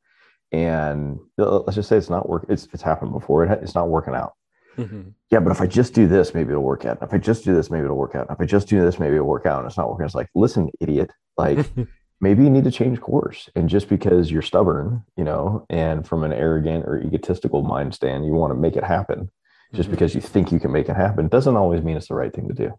And 0.50 1.19
let's 1.37 1.75
just 1.75 1.90
say 1.90 1.99
it's 1.99 2.09
not 2.09 2.28
work. 2.28 2.47
It's, 2.49 2.69
it's 2.73 2.83
happened 2.83 3.12
before. 3.12 3.45
It, 3.45 3.62
it's 3.62 3.75
not 3.75 3.88
working 3.88 4.14
out. 4.14 4.33
Mhm. 4.79 5.13
yeah, 5.31 5.41
but 5.41 5.51
if 5.51 5.61
I 5.61 5.67
just 5.67 5.93
do 5.93 6.07
this, 6.07 6.35
maybe 6.35 6.51
it'll 6.51 6.63
work 6.63 6.85
out. 6.85 6.99
If 7.03 7.13
I 7.13 7.19
just 7.19 7.45
do 7.45 7.55
this, 7.55 7.71
maybe 7.71 7.85
it'll 7.85 7.97
work 7.97 8.15
out. 8.15 8.29
If 8.31 8.41
I 8.41 8.45
just 8.45 8.69
do 8.69 8.81
this, 8.81 8.99
maybe 8.99 9.17
it'll 9.17 9.27
work 9.27 9.45
out. 9.47 9.59
And 9.59 9.67
it's 9.67 9.77
not 9.77 9.89
working. 9.91 10.07
It's 10.07 10.15
like, 10.15 10.29
listen, 10.35 10.71
idiot. 10.81 11.11
Like, 11.37 11.59
maybe 12.21 12.45
you 12.45 12.51
need 12.51 12.65
to 12.65 12.71
change 12.71 13.01
course. 13.01 13.49
And 13.57 13.69
just 13.69 13.89
because 13.89 14.31
you're 14.31 14.43
stubborn, 14.43 15.05
you 15.17 15.25
know, 15.25 15.67
and 15.69 16.07
from 16.07 16.23
an 16.25 16.33
arrogant 16.33 16.85
or 16.87 16.99
egotistical 16.99 17.63
mind 17.63 17.95
stand, 17.95 18.25
you 18.25 18.33
want 18.33 18.53
to 18.53 18.59
make 18.59 18.77
it 18.77 18.85
happen 18.85 19.31
just 19.75 19.89
Mhm. 19.89 19.93
because 19.93 20.15
you 20.15 20.21
think 20.21 20.51
you 20.53 20.59
can 20.61 20.73
make 20.73 20.89
it 20.89 20.97
happen 20.97 21.29
doesn't 21.29 21.57
always 21.57 21.83
mean 21.83 21.97
it's 21.97 22.09
the 22.09 22.15
right 22.15 22.33
thing 22.33 22.49
to 22.49 22.55
do. 22.55 22.73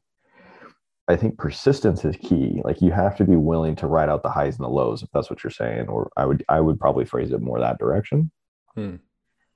I 1.07 1.15
think 1.15 1.37
persistence 1.37 2.05
is 2.05 2.15
key. 2.17 2.61
Like 2.63 2.81
you 2.81 2.91
have 2.91 3.15
to 3.17 3.23
be 3.25 3.35
willing 3.35 3.75
to 3.77 3.87
ride 3.87 4.09
out 4.09 4.21
the 4.23 4.29
highs 4.29 4.57
and 4.57 4.63
the 4.65 4.69
lows, 4.69 5.01
if 5.03 5.09
that's 5.11 5.29
what 5.29 5.43
you're 5.43 5.49
saying. 5.51 5.87
Or 5.89 6.09
I 6.15 6.25
would 6.25 6.43
I 6.47 6.59
would 6.61 6.79
probably 6.79 7.05
phrase 7.05 7.31
it 7.31 7.41
more 7.41 7.59
that 7.59 7.79
direction. 7.79 8.31
Hmm. 8.75 8.95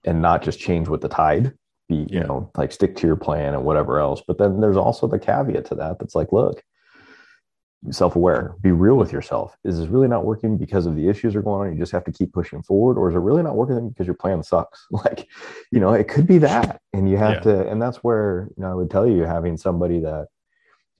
And 0.03 0.21
not 0.21 0.41
just 0.41 0.59
change 0.59 0.87
with 0.89 1.01
the 1.01 1.09
tide. 1.09 1.53
Be, 1.89 2.07
you 2.09 2.21
know, 2.21 2.49
like 2.55 2.71
stick 2.71 2.95
to 2.97 3.07
your 3.07 3.15
plan 3.17 3.53
and 3.53 3.65
whatever 3.65 3.99
else. 3.99 4.21
But 4.25 4.37
then 4.37 4.61
there's 4.61 4.77
also 4.77 5.07
the 5.07 5.19
caveat 5.19 5.65
to 5.65 5.75
that 5.75 5.99
that's 5.99 6.15
like, 6.15 6.31
look, 6.31 6.63
self-aware, 7.91 8.55
be 8.61 8.71
real 8.71 8.95
with 8.95 9.11
yourself. 9.11 9.57
Is 9.65 9.77
this 9.77 9.89
really 9.89 10.07
not 10.07 10.23
working 10.23 10.57
because 10.57 10.85
of 10.85 10.95
the 10.95 11.09
issues 11.09 11.35
are 11.35 11.41
going 11.41 11.67
on? 11.67 11.73
You 11.73 11.79
just 11.81 11.91
have 11.91 12.05
to 12.05 12.11
keep 12.13 12.31
pushing 12.31 12.63
forward, 12.63 12.97
or 12.97 13.09
is 13.09 13.15
it 13.15 13.19
really 13.19 13.43
not 13.43 13.57
working 13.57 13.89
because 13.89 14.07
your 14.07 14.15
plan 14.15 14.41
sucks? 14.43 14.87
Like, 14.91 15.27
you 15.71 15.81
know, 15.81 15.91
it 15.91 16.07
could 16.07 16.25
be 16.25 16.37
that. 16.37 16.79
And 16.93 17.09
you 17.09 17.17
have 17.17 17.35
Yeah. 17.35 17.39
to, 17.41 17.69
and 17.69 17.81
that's 17.81 17.97
where, 17.97 18.47
you 18.55 18.63
know, 18.63 18.71
I 18.71 18.73
would 18.75 18.89
tell 18.89 19.05
you 19.05 19.23
having 19.23 19.57
somebody 19.57 19.99
that 19.99 20.27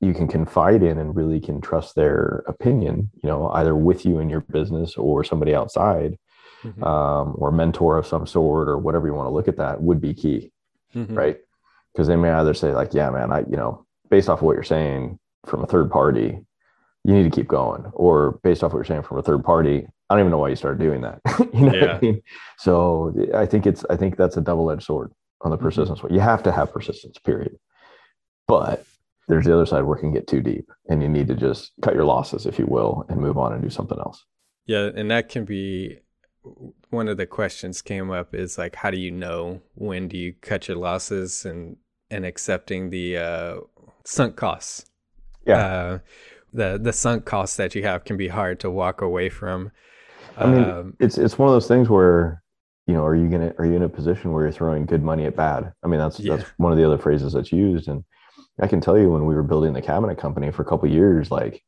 you 0.02 0.13
can 0.13 0.28
confide 0.28 0.84
in 0.84 0.98
and 0.98 1.16
really 1.16 1.40
can 1.40 1.62
trust 1.62 1.96
their 1.96 2.44
opinion, 2.48 3.10
you 3.24 3.30
know, 3.30 3.48
either 3.52 3.74
with 3.75 4.06
you 4.06 4.20
in 4.20 4.30
your 4.30 4.42
business 4.42 4.98
or 4.98 5.24
somebody 5.24 5.56
outside, 5.56 6.18
Mhm. 6.66 6.84
um, 6.86 7.36
or 7.38 7.52
mentor 7.52 7.98
of 7.98 8.06
some 8.06 8.28
sort, 8.28 8.68
or 8.68 8.78
whatever 8.78 9.08
you 9.08 9.13
want 9.13 9.28
to 9.28 9.34
look 9.34 9.48
at 9.48 9.58
that 9.58 9.82
would 9.82 10.02
be 10.02 10.13
key 10.13 10.52
Mhm. 10.96 11.16
right? 11.18 11.38
Because 11.94 12.08
they 12.08 12.16
may 12.16 12.32
either 12.32 12.54
say 12.54 12.74
like, 12.74 12.94
"Yeah, 12.94 13.10
man, 13.10 13.32
I 13.32 13.40
you 13.42 13.58
know, 13.58 13.86
based 14.10 14.30
off 14.30 14.40
of 14.40 14.44
what 14.44 14.54
you're 14.54 14.64
saying 14.64 15.20
from 15.46 15.64
a 15.64 15.68
third 15.68 15.92
party, 15.92 16.40
you 17.04 17.14
need 17.14 17.24
to 17.24 17.30
keep 17.30 17.48
going," 17.48 17.86
or 17.94 18.40
based 18.44 18.64
off 18.64 18.72
what 18.74 18.78
you're 18.80 18.86
saying 18.86 19.04
from 19.04 19.18
a 19.18 19.24
third 19.24 19.44
party, 19.44 19.88
I 20.10 20.14
don't 20.16 20.22
even 20.22 20.32
know 20.32 20.38
why 20.40 20.50
you 20.50 20.56
started 20.56 20.80
doing 20.80 21.02
that. 21.02 21.20
you 21.54 21.62
know 21.62 21.68
what 21.68 21.76
Yeah. 21.76 21.96
I 21.98 22.00
mean? 22.00 22.22
So 22.58 23.14
I 23.34 23.46
think 23.46 23.66
it's 23.68 23.86
I 23.90 23.96
think 23.98 24.18
that's 24.18 24.38
a 24.38 24.42
double 24.42 24.70
edged 24.72 24.84
sword 24.84 25.12
on 25.42 25.52
the 25.52 25.58
Mhm. 25.58 25.62
persistence. 25.62 26.02
You 26.10 26.20
have 26.20 26.44
to 26.44 26.52
have 26.52 26.72
persistence, 26.72 27.18
period. 27.20 27.58
But 28.48 28.84
there's 29.28 29.46
the 29.46 29.54
other 29.54 29.66
side 29.66 29.84
where 29.84 29.98
it 29.98 30.02
can 30.02 30.12
get 30.14 30.28
too 30.28 30.42
deep, 30.42 30.70
and 30.90 31.02
you 31.02 31.08
need 31.10 31.28
to 31.30 31.36
just 31.36 31.72
cut 31.82 31.94
your 31.96 32.04
losses, 32.06 32.46
if 32.46 32.60
you 32.60 32.66
will, 32.66 33.06
and 33.10 33.20
move 33.22 33.38
on 33.38 33.54
and 33.54 33.62
do 33.62 33.70
something 33.70 33.98
else. 33.98 34.26
Yeah, 34.66 34.90
and 34.96 35.10
that 35.12 35.30
can 35.30 35.46
be 35.46 36.00
one 36.90 37.08
of 37.08 37.18
the 37.18 37.26
questions 37.26 37.82
came 37.82 38.12
up 38.12 38.34
is 38.36 38.58
like 38.58 38.76
how 38.76 38.92
do 38.92 38.98
you 38.98 39.12
know 39.12 39.62
when 39.76 40.08
do 40.08 40.18
you 40.18 40.34
cut 40.42 40.68
your 40.68 40.78
losses 40.78 41.46
and 41.46 41.78
and 42.10 42.26
accepting 42.26 42.90
the 42.90 43.18
uh 43.18 43.56
sunk 44.06 44.36
costs. 44.36 44.86
Yeah. 45.46 45.58
Uh 45.58 46.00
the 46.54 46.80
the 46.82 46.94
sunk 46.94 47.26
costs 47.26 47.58
that 47.58 47.76
you 47.76 47.84
have 47.84 48.04
can 48.04 48.18
be 48.18 48.28
hard 48.28 48.60
to 48.60 48.70
walk 48.70 49.02
away 49.02 49.30
from. 49.30 49.72
I 50.38 50.46
mean, 50.48 50.64
um, 50.64 50.98
it's 51.00 51.18
it's 51.18 51.38
one 51.38 51.48
of 51.48 51.54
those 51.54 51.68
things 51.68 51.90
where 51.90 52.44
you 52.88 52.94
know 52.94 53.04
are 53.06 53.16
you 53.16 53.30
gonna 53.30 53.54
are 53.58 53.66
you 53.66 53.76
in 53.76 53.84
a 53.84 53.90
position 53.90 54.34
where 54.34 54.44
you're 54.44 54.52
throwing 54.52 54.86
good 54.86 55.02
money 55.04 55.26
at 55.26 55.36
bad 55.38 55.72
i 55.84 55.88
mean 55.88 56.00
that's 56.00 56.20
Yeah. 56.20 56.36
that's 56.36 56.50
one 56.58 56.74
of 56.74 56.78
the 56.78 56.86
other 56.86 56.98
phrases 56.98 57.32
that's 57.32 57.52
used 57.54 57.88
and 57.88 58.04
i 58.60 58.68
can 58.68 58.82
tell 58.82 58.98
you 58.98 59.10
when 59.10 59.26
we 59.26 59.36
were 59.36 59.44
building 59.44 59.72
the 59.72 59.82
cabinet 59.82 60.18
company 60.18 60.52
for 60.52 60.64
a 60.64 60.66
couple 60.66 60.90
of 60.90 60.94
years 60.94 61.32
like 61.32 61.64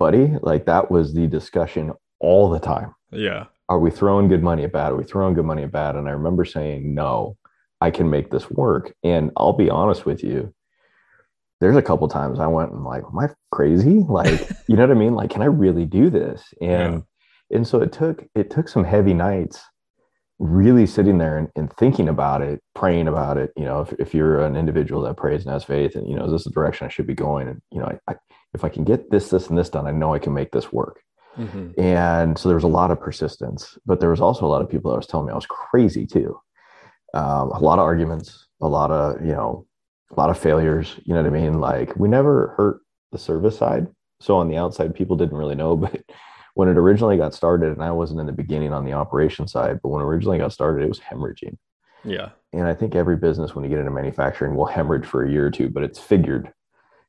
buddy 0.00 0.34
like 0.42 0.66
that 0.66 0.90
was 0.90 1.14
the 1.14 1.28
discussion 1.28 1.92
all 2.18 2.50
the 2.50 2.58
time 2.58 2.92
yeah. 3.12 3.44
Are 3.68 3.78
we 3.78 3.90
throwing 3.90 4.28
good 4.28 4.42
money 4.42 4.64
at 4.64 4.72
bad? 4.72 4.92
Are 4.92 4.96
we 4.96 5.04
throwing 5.04 5.34
good 5.34 5.44
money 5.44 5.64
at 5.64 5.72
bad? 5.72 5.96
And 5.96 6.08
i 6.08 6.12
remember 6.12 6.44
saying 6.44 6.94
no 6.94 7.36
i 7.80 7.90
can 7.90 8.08
make 8.10 8.30
this 8.30 8.50
work. 8.50 8.94
And 9.02 9.30
i'll 9.36 9.52
be 9.52 9.70
honest 9.70 10.06
with 10.06 10.22
you 10.22 10.52
there's 11.60 11.76
a 11.76 11.82
couple 11.82 12.06
times 12.06 12.38
i 12.38 12.46
went 12.46 12.72
and 12.72 12.84
like 12.84 13.02
am 13.04 13.18
i 13.18 13.28
crazy? 13.50 14.04
Like 14.08 14.48
you 14.68 14.76
know 14.76 14.82
what 14.82 14.96
i 14.96 14.98
mean? 14.98 15.14
Like 15.14 15.30
can 15.30 15.42
i 15.42 15.46
really 15.46 15.84
do 15.84 16.10
this? 16.10 16.42
And 16.60 17.02
and 17.50 17.66
so 17.66 17.80
it 17.80 17.92
took 17.92 18.26
it 18.34 18.50
took 18.50 18.68
some 18.68 18.84
heavy 18.84 19.14
nights 19.14 19.60
really 20.38 20.86
sitting 20.86 21.16
there 21.16 21.38
and, 21.38 21.48
and 21.56 21.72
thinking 21.78 22.08
about 22.08 22.42
it 22.42 22.60
praying 22.74 23.08
about 23.08 23.38
it. 23.38 23.52
You 23.56 23.64
know 23.64 23.80
if, 23.80 23.92
if 23.98 24.14
you're 24.14 24.42
an 24.42 24.56
individual 24.56 25.02
that 25.02 25.16
prays 25.16 25.44
and 25.44 25.52
has 25.52 25.64
faith 25.64 25.96
and 25.96 26.08
you 26.08 26.14
know 26.14 26.26
is 26.26 26.32
this 26.32 26.44
the 26.44 26.50
direction 26.50 26.86
i 26.86 26.90
should 26.90 27.06
be 27.06 27.14
going. 27.14 27.48
And 27.48 27.60
you 27.72 27.80
know 27.80 27.86
I, 27.86 28.12
I, 28.12 28.16
if 28.54 28.64
i 28.64 28.68
can 28.68 28.84
get 28.84 29.10
this 29.10 29.28
this 29.30 29.48
and 29.48 29.58
this 29.58 29.68
done 29.68 29.86
i 29.86 29.90
know 29.90 30.14
i 30.14 30.18
can 30.18 30.32
make 30.32 30.50
this 30.52 30.72
work 30.72 31.00
hmm 31.36 31.70
and 31.78 32.38
so 32.38 32.48
there 32.48 32.56
was 32.56 32.64
a 32.64 32.68
lot 32.68 32.90
of 32.90 32.98
persistence 32.98 33.76
but 33.84 34.00
there 34.00 34.10
was 34.10 34.20
also 34.20 34.46
a 34.46 34.48
lot 34.48 34.62
of 34.62 34.68
people 34.70 34.90
that 34.90 34.96
was 34.96 35.06
telling 35.06 35.26
me 35.26 35.32
i 35.32 35.36
was 35.36 35.46
crazy 35.46 36.06
too. 36.06 36.38
Um, 37.14 37.50
a 37.52 37.60
lot 37.60 37.78
of 37.78 37.84
arguments 37.84 38.46
a 38.60 38.68
lot 38.68 38.90
of 38.90 39.20
you 39.24 39.32
know 39.32 39.66
a 40.10 40.20
lot 40.20 40.30
of 40.30 40.38
failures 40.38 40.94
you 41.04 41.14
know 41.14 41.22
what 41.22 41.32
i 41.32 41.38
mean? 41.40 41.60
Like 41.60 41.94
we 41.96 42.08
never 42.08 42.54
hurt 42.56 42.80
the 43.12 43.18
service 43.18 43.56
side. 43.58 43.86
So 44.20 44.36
on 44.38 44.48
the 44.48 44.56
outside 44.56 44.94
people 44.94 45.16
didn't 45.16 45.36
really 45.36 45.54
know 45.54 45.76
but 45.84 46.02
when 46.54 46.68
it 46.68 46.78
originally 46.78 47.18
got 47.18 47.34
started 47.34 47.72
and 47.72 47.82
i 47.82 47.90
wasn't 47.90 48.20
in 48.20 48.26
the 48.26 48.32
beginning 48.32 48.72
on 48.72 48.84
the 48.84 48.94
operation 48.94 49.46
side 49.46 49.78
but 49.82 49.90
when 49.90 50.00
it 50.02 50.06
originally 50.06 50.38
got 50.38 50.52
started 50.52 50.82
it 50.82 50.88
was 50.88 51.00
hemorrhaging. 51.00 51.56
Yeah. 52.04 52.30
and 52.52 52.66
i 52.66 52.74
think 52.74 52.94
every 52.94 53.16
business 53.16 53.54
when 53.54 53.64
you 53.64 53.70
get 53.70 53.80
into 53.80 53.90
manufacturing 53.90 54.54
will 54.54 54.66
hemorrhage 54.66 55.06
for 55.06 55.24
a 55.24 55.30
year 55.30 55.46
or 55.46 55.50
two 55.50 55.68
but 55.68 55.82
it's 55.82 55.98
figured 55.98 56.52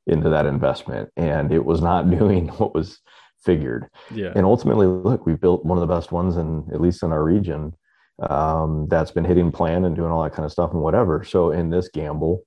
into 0.07 0.29
that 0.29 0.45
investment. 0.45 1.09
And 1.17 1.51
it 1.51 1.65
was 1.65 1.81
not 1.81 2.09
doing 2.19 2.47
what 2.49 2.73
was 2.73 2.99
figured 3.43 3.87
Yeah. 4.13 4.33
and 4.35 4.45
ultimately 4.45 4.87
look 4.87 5.25
we've 5.25 5.39
built 5.39 5.65
one 5.65 5.77
of 5.77 5.87
the 5.87 5.93
best 5.93 6.11
ones 6.11 6.37
in 6.37 6.67
at 6.73 6.81
least 6.81 7.03
in 7.03 7.11
our 7.11 7.23
region 7.23 7.73
um, 8.19 8.87
that's 8.89 9.11
been 9.11 9.25
hitting 9.25 9.51
plan 9.51 9.85
and 9.85 9.95
doing 9.95 10.11
all 10.11 10.23
that 10.23 10.33
kind 10.33 10.45
of 10.45 10.51
stuff 10.51 10.71
and 10.73 10.81
whatever 10.81 11.23
so 11.23 11.51
in 11.51 11.69
this 11.69 11.87
gamble 11.89 12.43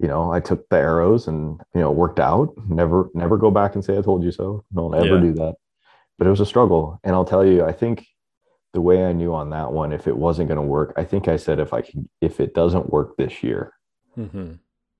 you 0.00 0.06
know, 0.06 0.30
I 0.30 0.38
took 0.38 0.68
the 0.68 0.76
arrows 0.76 1.26
and 1.26 1.60
you 1.74 1.80
know 1.80 1.90
worked 1.90 2.20
out. 2.20 2.54
Never 2.68 3.10
never 3.14 3.36
go 3.36 3.50
back 3.50 3.74
and 3.74 3.84
say 3.84 3.98
I 3.98 4.00
told 4.02 4.22
you 4.22 4.30
so. 4.30 4.64
Don't 4.72 4.94
ever 4.94 5.16
Yeah. 5.16 5.20
do 5.20 5.32
that. 5.34 5.56
But 6.16 6.28
it 6.28 6.30
was 6.30 6.38
a 6.38 6.46
struggle, 6.46 7.00
and 7.02 7.16
I'll 7.16 7.24
tell 7.24 7.44
you, 7.44 7.64
I 7.64 7.72
think 7.72 8.06
the 8.74 8.80
way 8.80 9.04
I 9.04 9.12
knew 9.12 9.34
on 9.34 9.50
that 9.50 9.72
one, 9.72 9.92
if 9.92 10.06
it 10.06 10.16
wasn't 10.16 10.48
going 10.48 10.60
to 10.60 10.62
work, 10.62 10.92
I 10.96 11.02
think 11.02 11.26
I 11.26 11.36
said 11.36 11.58
if 11.58 11.72
I 11.72 11.80
can, 11.80 12.08
if 12.20 12.38
it 12.38 12.54
doesn't 12.54 12.92
work 12.92 13.16
this 13.16 13.42
year, 13.42 13.72
hmm 14.14 14.52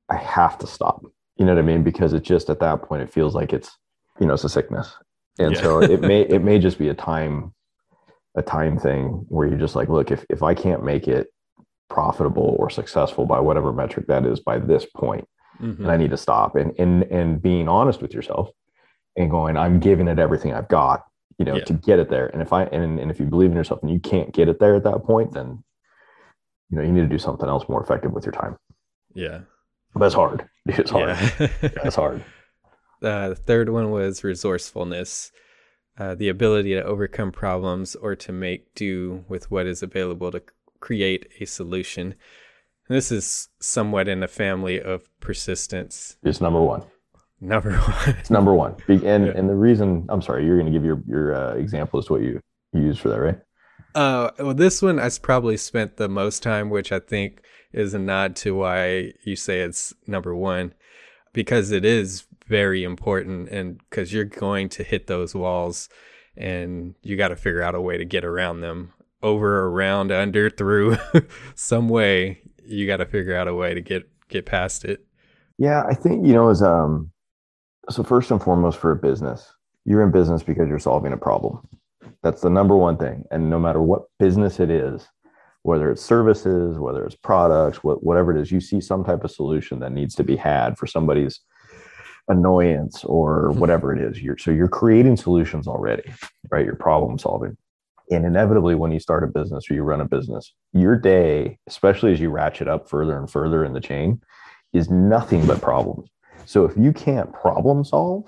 I 0.08 0.16
have 0.16 0.58
to 0.58 0.66
stop. 0.66 1.04
You 1.36 1.44
know 1.44 1.54
what 1.54 1.60
I 1.62 1.66
mean? 1.66 1.84
Because 1.84 2.12
it 2.12 2.24
just 2.24 2.50
at 2.50 2.58
that 2.58 2.82
point 2.82 3.02
it 3.02 3.12
feels 3.12 3.36
like 3.36 3.52
it's 3.52 3.70
you 4.18 4.26
know 4.26 4.34
it's 4.34 4.42
a 4.42 4.48
sickness, 4.48 4.96
and 5.38 5.54
Yeah. 5.54 5.60
so 5.62 5.80
it 5.80 6.00
may 6.02 6.20
it 6.36 6.42
may 6.42 6.58
just 6.58 6.78
be 6.78 6.88
a 6.88 6.94
time 6.94 7.52
a 8.36 8.42
time 8.42 8.78
thing 8.78 9.24
where 9.28 9.46
you're 9.48 9.58
just 9.58 9.76
like, 9.76 9.88
look, 9.88 10.10
if 10.10 10.24
if 10.30 10.42
I 10.42 10.54
can't 10.54 10.84
make 10.84 11.08
it 11.08 11.28
profitable 11.90 12.54
or 12.58 12.68
successful 12.70 13.24
by 13.24 13.40
whatever 13.40 13.72
metric 13.72 14.06
that 14.08 14.26
is 14.26 14.40
by 14.40 14.58
this 14.58 14.84
point, 14.96 15.26
hmm 15.58 15.82
and 15.82 15.90
I 15.90 15.96
need 15.96 16.10
to 16.10 16.16
stop 16.16 16.56
and 16.56 16.72
and 16.78 17.04
and 17.04 17.40
being 17.42 17.68
honest 17.68 18.00
with 18.02 18.12
yourself 18.14 18.50
and 19.16 19.30
going, 19.30 19.56
I'm 19.56 19.80
giving 19.80 20.06
it 20.06 20.18
everything 20.20 20.52
I've 20.54 20.68
got, 20.68 21.04
you 21.38 21.44
know, 21.44 21.56
Yeah. 21.56 21.64
to 21.64 21.72
get 21.72 21.98
it 21.98 22.08
there. 22.10 22.26
And 22.28 22.40
if 22.42 22.52
I 22.52 22.64
and, 22.64 23.00
and 23.00 23.10
if 23.10 23.18
you 23.18 23.26
believe 23.26 23.50
in 23.50 23.56
yourself 23.56 23.80
and 23.82 23.90
you 23.90 23.98
can't 24.00 24.32
get 24.32 24.48
it 24.48 24.60
there 24.60 24.76
at 24.76 24.84
that 24.84 25.02
point, 25.04 25.32
then 25.32 25.64
you 26.70 26.76
know 26.76 26.82
you 26.84 26.92
need 26.92 27.00
to 27.00 27.08
do 27.08 27.18
something 27.18 27.48
else 27.48 27.68
more 27.68 27.82
effective 27.82 28.12
with 28.12 28.24
your 28.26 28.32
time. 28.32 28.56
Yeah. 29.14 29.40
But 29.94 30.04
it's 30.06 30.14
hard. 30.14 30.48
It's 30.66 30.90
hard. 30.90 31.08
Yeah. 31.08 31.48
It's 31.86 31.96
hard. 31.96 32.22
Uh, 33.02 33.30
the 33.30 33.34
third 33.34 33.68
one 33.68 33.90
was 33.90 34.24
resourcefulness, 34.24 35.30
uh, 35.98 36.14
the 36.14 36.28
ability 36.28 36.74
to 36.74 36.82
overcome 36.82 37.32
problems 37.32 37.94
or 37.96 38.16
to 38.16 38.32
make 38.32 38.74
do 38.74 39.24
with 39.28 39.50
what 39.50 39.66
is 39.66 39.82
available 39.82 40.30
to 40.32 40.42
create 40.80 41.26
a 41.40 41.44
solution. 41.44 42.14
And 42.88 42.96
this 42.96 43.12
is 43.12 43.48
somewhat 43.60 44.08
in 44.08 44.22
a 44.22 44.28
family 44.28 44.80
of 44.80 45.08
persistence. 45.20 46.16
It's 46.22 46.40
number 46.40 46.60
one. 46.60 46.82
Number 47.40 47.72
one. 47.78 48.16
It's 48.18 48.30
number 48.30 48.54
one. 48.54 48.74
And 48.88 49.02
Yeah. 49.26 49.32
and 49.34 49.48
the 49.48 49.54
reason 49.54 50.06
I'm 50.08 50.22
sorry, 50.22 50.44
you're 50.44 50.58
going 50.58 50.72
to 50.72 50.76
give 50.76 50.84
your 50.84 51.02
your 51.06 51.34
uh, 51.34 51.54
example 51.54 51.98
as 51.98 52.06
to 52.06 52.12
what 52.14 52.22
you 52.22 52.40
use 52.72 52.98
for 52.98 53.08
that, 53.10 53.20
right? 53.20 53.38
Uh, 53.94 54.30
well, 54.38 54.54
this 54.54 54.82
one 54.82 54.98
I 54.98 55.08
probably 55.22 55.56
spent 55.56 55.96
the 55.96 56.08
most 56.08 56.42
time, 56.42 56.70
which 56.70 56.92
I 56.92 56.98
think 56.98 57.42
is 57.72 57.94
a 57.94 57.98
nod 57.98 58.36
to 58.36 58.54
why 58.56 59.12
you 59.24 59.36
say 59.36 59.60
it's 59.60 59.94
number 60.06 60.34
one, 60.34 60.74
because 61.32 61.70
it 61.70 61.84
is 61.84 62.24
very 62.48 62.84
important, 62.84 63.48
and 63.50 63.78
because 63.90 64.12
you're 64.12 64.24
going 64.24 64.68
to 64.70 64.82
hit 64.82 65.06
those 65.06 65.34
walls, 65.34 65.88
and 66.36 66.94
you 67.02 67.16
got 67.16 67.28
to 67.28 67.36
figure 67.36 67.62
out 67.62 67.74
a 67.74 67.80
way 67.80 67.98
to 67.98 68.04
get 68.04 68.24
around 68.24 68.60
them, 68.60 68.92
over, 69.22 69.66
around, 69.66 70.12
under, 70.12 70.48
through, 70.50 70.96
some 71.54 71.88
way. 71.88 72.40
You 72.64 72.86
got 72.86 72.98
to 72.98 73.06
figure 73.06 73.36
out 73.36 73.48
a 73.48 73.54
way 73.54 73.74
to 73.74 73.80
get 73.80 74.08
get 74.28 74.46
past 74.46 74.84
it. 74.84 75.04
Yeah, 75.58 75.84
I 75.88 75.94
think 75.94 76.26
you 76.26 76.32
know 76.32 76.48
as 76.50 76.62
um 76.62 77.10
so 77.90 78.02
first 78.02 78.30
and 78.30 78.42
foremost 78.42 78.78
for 78.78 78.92
a 78.92 78.96
business, 78.96 79.50
you're 79.84 80.02
in 80.02 80.10
business 80.10 80.42
because 80.42 80.68
you're 80.68 80.78
solving 80.78 81.12
a 81.12 81.16
problem. 81.16 81.66
That's 82.22 82.42
the 82.42 82.50
number 82.50 82.76
one 82.76 82.96
thing. 82.96 83.24
And 83.30 83.48
no 83.48 83.58
matter 83.58 83.80
what 83.80 84.02
business 84.18 84.60
it 84.60 84.70
is, 84.70 85.08
whether 85.62 85.90
it's 85.90 86.02
services, 86.02 86.78
whether 86.78 87.04
it's 87.04 87.16
products, 87.16 87.82
what, 87.82 88.04
whatever 88.04 88.36
it 88.36 88.40
is, 88.40 88.52
you 88.52 88.60
see 88.60 88.80
some 88.80 89.04
type 89.04 89.24
of 89.24 89.30
solution 89.30 89.78
that 89.80 89.92
needs 89.92 90.14
to 90.16 90.24
be 90.24 90.36
had 90.36 90.76
for 90.76 90.86
somebody's 90.86 91.40
annoyance 92.28 93.04
or 93.04 93.50
Mhm. 93.52 93.58
whatever 93.58 93.94
it 93.94 94.00
is. 94.00 94.22
You're 94.22 94.38
so 94.38 94.50
you're 94.50 94.68
creating 94.68 95.16
solutions 95.16 95.66
already, 95.66 96.04
right? 96.50 96.64
You're 96.64 96.76
problem 96.76 97.18
solving. 97.18 97.56
And 98.10 98.24
inevitably, 98.24 98.74
when 98.74 98.90
you 98.92 99.00
start 99.00 99.22
a 99.24 99.26
business 99.26 99.70
or 99.70 99.74
you 99.74 99.82
run 99.82 100.00
a 100.00 100.08
business, 100.08 100.54
your 100.72 100.96
day, 100.96 101.58
especially 101.66 102.12
as 102.12 102.20
you 102.20 102.30
ratchet 102.30 102.66
up 102.68 102.88
further 102.88 103.18
and 103.18 103.30
further 103.30 103.64
in 103.64 103.74
the 103.74 103.80
chain, 103.80 104.20
is 104.72 104.90
nothing 104.90 105.46
but 105.46 105.60
problems. 105.60 106.08
So 106.46 106.64
if 106.64 106.76
you 106.76 106.92
can't 106.92 107.32
problem 107.32 107.84
solve, 107.84 108.24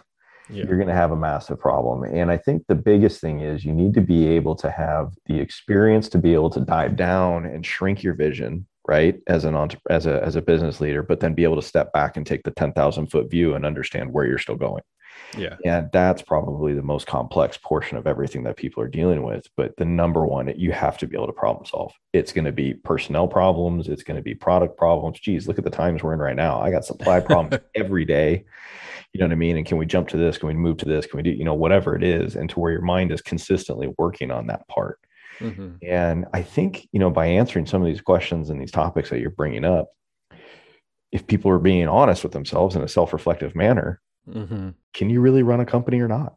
Yeah. 0.50 0.64
you're 0.66 0.76
going 0.76 0.88
to 0.88 0.95
have 0.95 1.12
a 1.12 1.16
massive 1.16 1.59
problem. 1.61 2.02
And 2.02 2.30
I 2.30 2.37
think 2.37 2.64
the 2.66 2.75
biggest 2.75 3.21
thing 3.21 3.40
is 3.40 3.64
you 3.64 3.73
need 3.73 3.95
to 3.95 4.00
be 4.00 4.26
able 4.28 4.54
to 4.57 4.71
have 4.71 5.14
the 5.26 5.38
experience 5.40 6.09
to 6.11 6.19
be 6.19 6.35
able 6.35 6.50
to 6.50 6.61
dive 6.61 6.97
down 6.97 7.47
and 7.47 7.64
shrink 7.64 8.02
your 8.02 8.14
vision, 8.14 8.66
right? 8.90 9.20
As 9.28 9.44
an 9.44 9.56
as 9.88 10.07
a 10.07 10.22
as 10.22 10.35
a 10.35 10.42
business 10.42 10.81
leader, 10.81 11.03
but 11.05 11.20
then 11.20 11.33
be 11.33 11.44
able 11.44 11.55
to 11.55 11.66
step 11.66 11.92
back 11.92 12.16
and 12.16 12.26
take 12.26 12.42
the 12.42 12.50
10,000 12.50 13.07
foot 13.07 13.31
view 13.31 13.55
and 13.55 13.64
understand 13.64 14.12
where 14.12 14.26
you're 14.26 14.37
still 14.37 14.57
going. 14.57 14.83
Yeah. 15.38 15.55
And 15.64 15.88
that's 15.92 16.22
probably 16.22 16.74
the 16.74 16.83
most 16.83 17.07
complex 17.07 17.57
portion 17.57 17.96
of 17.96 18.09
everything 18.09 18.42
that 18.44 18.57
people 18.57 18.83
are 18.83 18.88
dealing 18.88 19.22
with. 19.22 19.46
But 19.57 19.76
the 19.76 19.85
number 19.85 20.26
one, 20.26 20.53
you 20.57 20.72
have 20.72 20.98
to 20.98 21.07
be 21.07 21.16
able 21.16 21.29
to 21.29 21.33
problem 21.33 21.66
solve. 21.66 21.92
It's 22.12 22.33
going 22.33 22.46
to 22.46 22.53
be 22.53 22.74
personnel 22.74 23.29
problems. 23.29 23.87
It's 23.87 24.03
going 24.03 24.16
to 24.16 24.24
be 24.24 24.35
product 24.35 24.76
problems. 24.76 25.20
Geez, 25.20 25.46
look 25.46 25.59
at 25.59 25.64
the 25.64 25.70
times 25.70 26.03
we're 26.03 26.14
in 26.14 26.18
right 26.18 26.35
now. 26.35 26.61
I 26.61 26.72
got 26.72 26.85
supply 26.85 27.20
problems 27.29 27.62
every 27.76 28.05
day. 28.05 28.44
You 29.12 29.20
know 29.20 29.26
what 29.26 29.33
I 29.33 29.37
mean? 29.37 29.57
And 29.57 29.66
can 29.66 29.79
we 29.79 29.87
jump 29.87 30.09
to 30.09 30.16
this? 30.16 30.37
Can 30.37 30.48
we 30.48 30.55
move 30.55 30.79
to 30.79 30.87
this? 30.87 31.07
Can 31.07 31.18
we 31.18 31.22
do, 31.22 31.31
you 31.31 31.44
know, 31.44 31.55
whatever 31.55 31.94
it 31.94 32.03
is? 32.03 32.35
And 32.35 32.50
to 32.50 32.59
where 32.59 32.72
your 32.72 32.83
mind 32.83 33.12
is 33.12 33.22
consistently 33.22 33.92
working 33.98 34.33
on 34.33 34.48
that 34.48 34.66
part. 34.66 34.98
Hmm 35.40 35.74
And 35.83 36.26
I 36.33 36.42
think, 36.42 36.88
you 36.92 37.00
know, 37.00 37.11
by 37.11 37.26
answering 37.26 37.66
some 37.66 37.83
of 37.83 37.88
these 37.88 38.00
questions 38.00 38.50
and 38.50 38.61
these 38.61 38.70
topics 38.70 39.11
that 39.11 39.20
you're 39.20 39.31
bringing 39.31 39.64
up, 39.64 39.88
if 41.12 41.26
people 41.26 41.50
are 41.50 41.59
being 41.59 41.88
honest 41.88 42.22
with 42.22 42.33
themselves 42.33 42.76
in 42.76 42.83
a 42.83 42.88
self 42.88 43.12
reflective 43.12 43.55
manner, 43.55 44.00
hmm 44.31 44.70
can 44.92 45.09
you 45.11 45.20
really 45.20 45.42
run 45.42 45.61
a 45.61 45.66
company 45.66 46.00
or 46.00 46.09
not? 46.09 46.35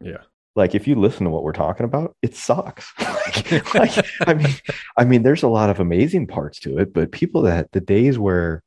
Yeah. 0.00 0.18
Like 0.54 0.74
if 0.74 0.86
you 0.86 0.96
listen 0.96 1.24
to 1.24 1.30
what 1.30 1.44
we're 1.44 1.52
talking 1.52 1.84
about, 1.84 2.14
it 2.20 2.36
sucks. 2.36 2.92
like, 3.00 3.74
like, 3.74 4.06
I 4.26 4.34
mean, 4.34 4.54
I 4.96 5.04
mean, 5.04 5.22
there's 5.22 5.42
a 5.42 5.48
lot 5.48 5.70
of 5.70 5.80
amazing 5.80 6.26
parts 6.26 6.58
to 6.60 6.78
it, 6.78 6.92
but 6.92 7.12
people 7.12 7.42
that 7.42 7.72
the 7.72 7.80
days 7.80 8.18
where, 8.18 8.62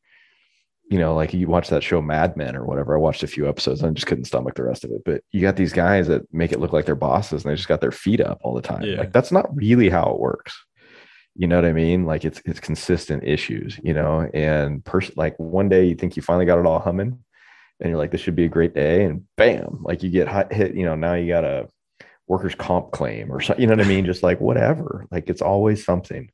you 0.89 0.99
know, 0.99 1.15
like 1.15 1.33
you 1.33 1.47
watch 1.47 1.69
that 1.69 1.83
show 1.83 2.01
Mad 2.01 2.37
Men 2.37 2.55
or 2.55 2.65
whatever. 2.65 2.95
I 2.95 2.99
watched 2.99 3.23
a 3.23 3.27
few 3.27 3.49
episodes 3.49 3.81
and 3.81 3.89
I 3.89 3.93
just 3.93 4.05
couldn't 4.05 4.25
stomach 4.25 4.55
the 4.55 4.63
rest 4.63 4.83
of 4.83 4.91
it. 4.91 5.01
But 5.03 5.23
you 5.31 5.41
got 5.41 5.55
these 5.55 5.73
guys 5.73 6.07
that 6.07 6.31
make 6.31 6.51
it 6.51 6.59
look 6.59 6.73
like 6.73 6.85
they're 6.85 6.95
bosses 6.95 7.43
and 7.43 7.51
they 7.51 7.55
just 7.55 7.67
got 7.67 7.81
their 7.81 7.91
feet 7.91 8.21
up 8.21 8.39
all 8.43 8.53
the 8.53 8.61
time. 8.61 8.83
Yeah. 8.83 8.99
Like 8.99 9.11
that's 9.11 9.31
not 9.31 9.55
really 9.55 9.89
how 9.89 10.11
it 10.11 10.19
works. 10.19 10.53
You 11.35 11.47
know 11.47 11.55
what 11.55 11.65
I 11.65 11.73
mean? 11.73 12.05
Like 12.05 12.23
it's 12.23 12.41
it's 12.45 12.59
consistent 12.59 13.23
issues, 13.23 13.79
you 13.83 13.93
know, 13.93 14.29
and 14.33 14.85
person 14.85 15.15
like 15.17 15.37
one 15.37 15.69
day 15.69 15.85
you 15.85 15.95
think 15.95 16.15
you 16.15 16.21
finally 16.21 16.45
got 16.45 16.59
it 16.59 16.65
all 16.65 16.79
humming 16.79 17.19
and 17.79 17.89
you're 17.89 17.97
like, 17.97 18.11
this 18.11 18.21
should 18.21 18.35
be 18.35 18.45
a 18.45 18.49
great 18.49 18.73
day. 18.73 19.03
And 19.03 19.25
bam, 19.35 19.79
like 19.83 20.03
you 20.03 20.09
get 20.09 20.27
hot, 20.27 20.53
hit, 20.53 20.75
you 20.75 20.85
know, 20.85 20.95
now 20.95 21.15
you 21.15 21.27
got 21.27 21.43
a 21.43 21.67
workers' 22.27 22.55
comp 22.55 22.91
claim 22.91 23.31
or 23.31 23.41
something, 23.41 23.61
you 23.61 23.67
know 23.67 23.75
what 23.75 23.85
I 23.85 23.89
mean? 23.89 24.05
Just 24.05 24.23
like 24.23 24.39
whatever, 24.39 25.07
like 25.11 25.29
it's 25.29 25.41
always 25.41 25.83
something. 25.83 26.31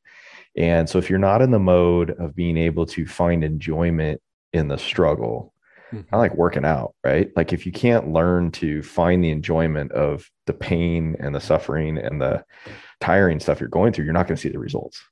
And 0.55 0.89
so 0.89 0.97
if 0.99 1.09
you're 1.09 1.19
not 1.19 1.41
in 1.41 1.51
the 1.51 1.59
mode 1.59 2.11
of 2.11 2.35
being 2.35 2.57
able 2.57 2.85
to 2.87 3.05
find 3.05 3.43
enjoyment 3.43 4.21
in 4.53 4.67
the 4.67 4.77
struggle, 4.77 5.53
kind 5.91 5.99
of 5.99 6.05
mm-hmm. 6.07 6.15
like 6.15 6.35
working 6.35 6.65
out, 6.65 6.95
right? 7.03 7.31
Like 7.35 7.53
if 7.53 7.65
you 7.65 7.71
can't 7.71 8.11
learn 8.11 8.51
to 8.51 8.81
find 8.81 9.23
the 9.23 9.31
enjoyment 9.31 9.91
of 9.91 10.29
the 10.45 10.53
pain 10.53 11.15
and 11.19 11.35
the 11.35 11.41
suffering 11.41 11.97
and 11.97 12.21
the 12.21 12.43
tiring 12.99 13.39
stuff 13.39 13.59
you're 13.59 13.69
going 13.69 13.93
through, 13.93 14.05
you're 14.05 14.13
not 14.13 14.27
going 14.27 14.35
to 14.35 14.41
see 14.41 14.49
the 14.49 14.59
results. 14.59 15.03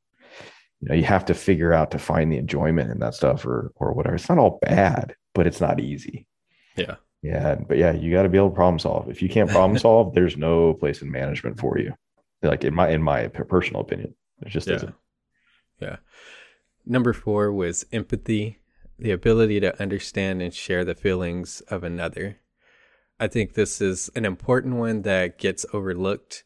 You 0.81 0.89
know, 0.89 0.95
you 0.95 1.03
have 1.03 1.25
to 1.25 1.33
figure 1.33 1.73
out 1.73 1.91
to 1.91 1.99
find 1.99 2.31
the 2.31 2.37
enjoyment 2.37 2.91
in 2.91 2.99
that 2.99 3.13
stuff 3.13 3.45
or 3.45 3.71
or 3.75 3.93
whatever. 3.93 4.15
It's 4.15 4.29
not 4.29 4.37
all 4.37 4.59
bad, 4.61 5.15
but 5.33 5.45
it's 5.45 5.59
not 5.59 5.79
easy. 5.79 6.25
Yeah. 6.75 6.95
Yeah, 7.21 7.55
but 7.55 7.77
yeah, 7.77 7.91
you 7.91 8.13
got 8.13 8.23
to 8.23 8.29
be 8.29 8.37
able 8.37 8.49
to 8.49 8.55
problem 8.55 8.79
solve. 8.79 9.09
If 9.09 9.21
you 9.21 9.27
can't 9.27 9.49
problem 9.49 9.77
solve, 9.87 10.13
there's 10.13 10.37
no 10.37 10.73
place 10.73 11.01
in 11.01 11.11
management 11.11 11.59
for 11.59 11.77
you. 11.77 11.93
Like 12.41 12.63
in 12.63 12.73
my 12.73 12.89
in 12.89 13.03
my 13.03 13.27
personal 13.27 13.81
opinion, 13.81 14.15
it 14.41 14.49
just 14.49 14.67
Yeah. 14.67 14.75
isn't. 14.75 14.95
Yeah. 15.81 15.97
Number 16.85 17.13
four 17.13 17.51
was 17.51 17.85
empathy, 17.91 18.58
the 18.99 19.11
ability 19.11 19.59
to 19.61 19.79
understand 19.81 20.41
and 20.41 20.53
share 20.53 20.83
the 20.83 20.95
feelings 20.95 21.61
of 21.69 21.83
another. 21.83 22.37
I 23.19 23.27
think 23.27 23.53
this 23.53 23.81
is 23.81 24.09
an 24.15 24.25
important 24.25 24.75
one 24.75 25.01
that 25.03 25.37
gets 25.37 25.65
overlooked. 25.73 26.43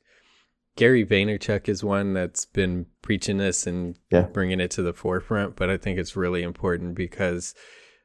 Gary 0.76 1.06
Vaynerchuk 1.06 1.70
is 1.70 1.84
one 1.84 2.14
that's 2.14 2.46
been 2.46 2.88
preaching 3.02 3.38
this 3.38 3.68
and 3.68 3.98
Yeah. 4.12 4.24
bringing 4.24 4.60
it 4.60 4.72
to 4.72 4.82
the 4.82 4.94
forefront, 4.94 5.56
but 5.56 5.70
I 5.70 5.78
think 5.78 6.00
it's 6.00 6.16
really 6.16 6.42
important 6.42 6.96
because 6.96 7.54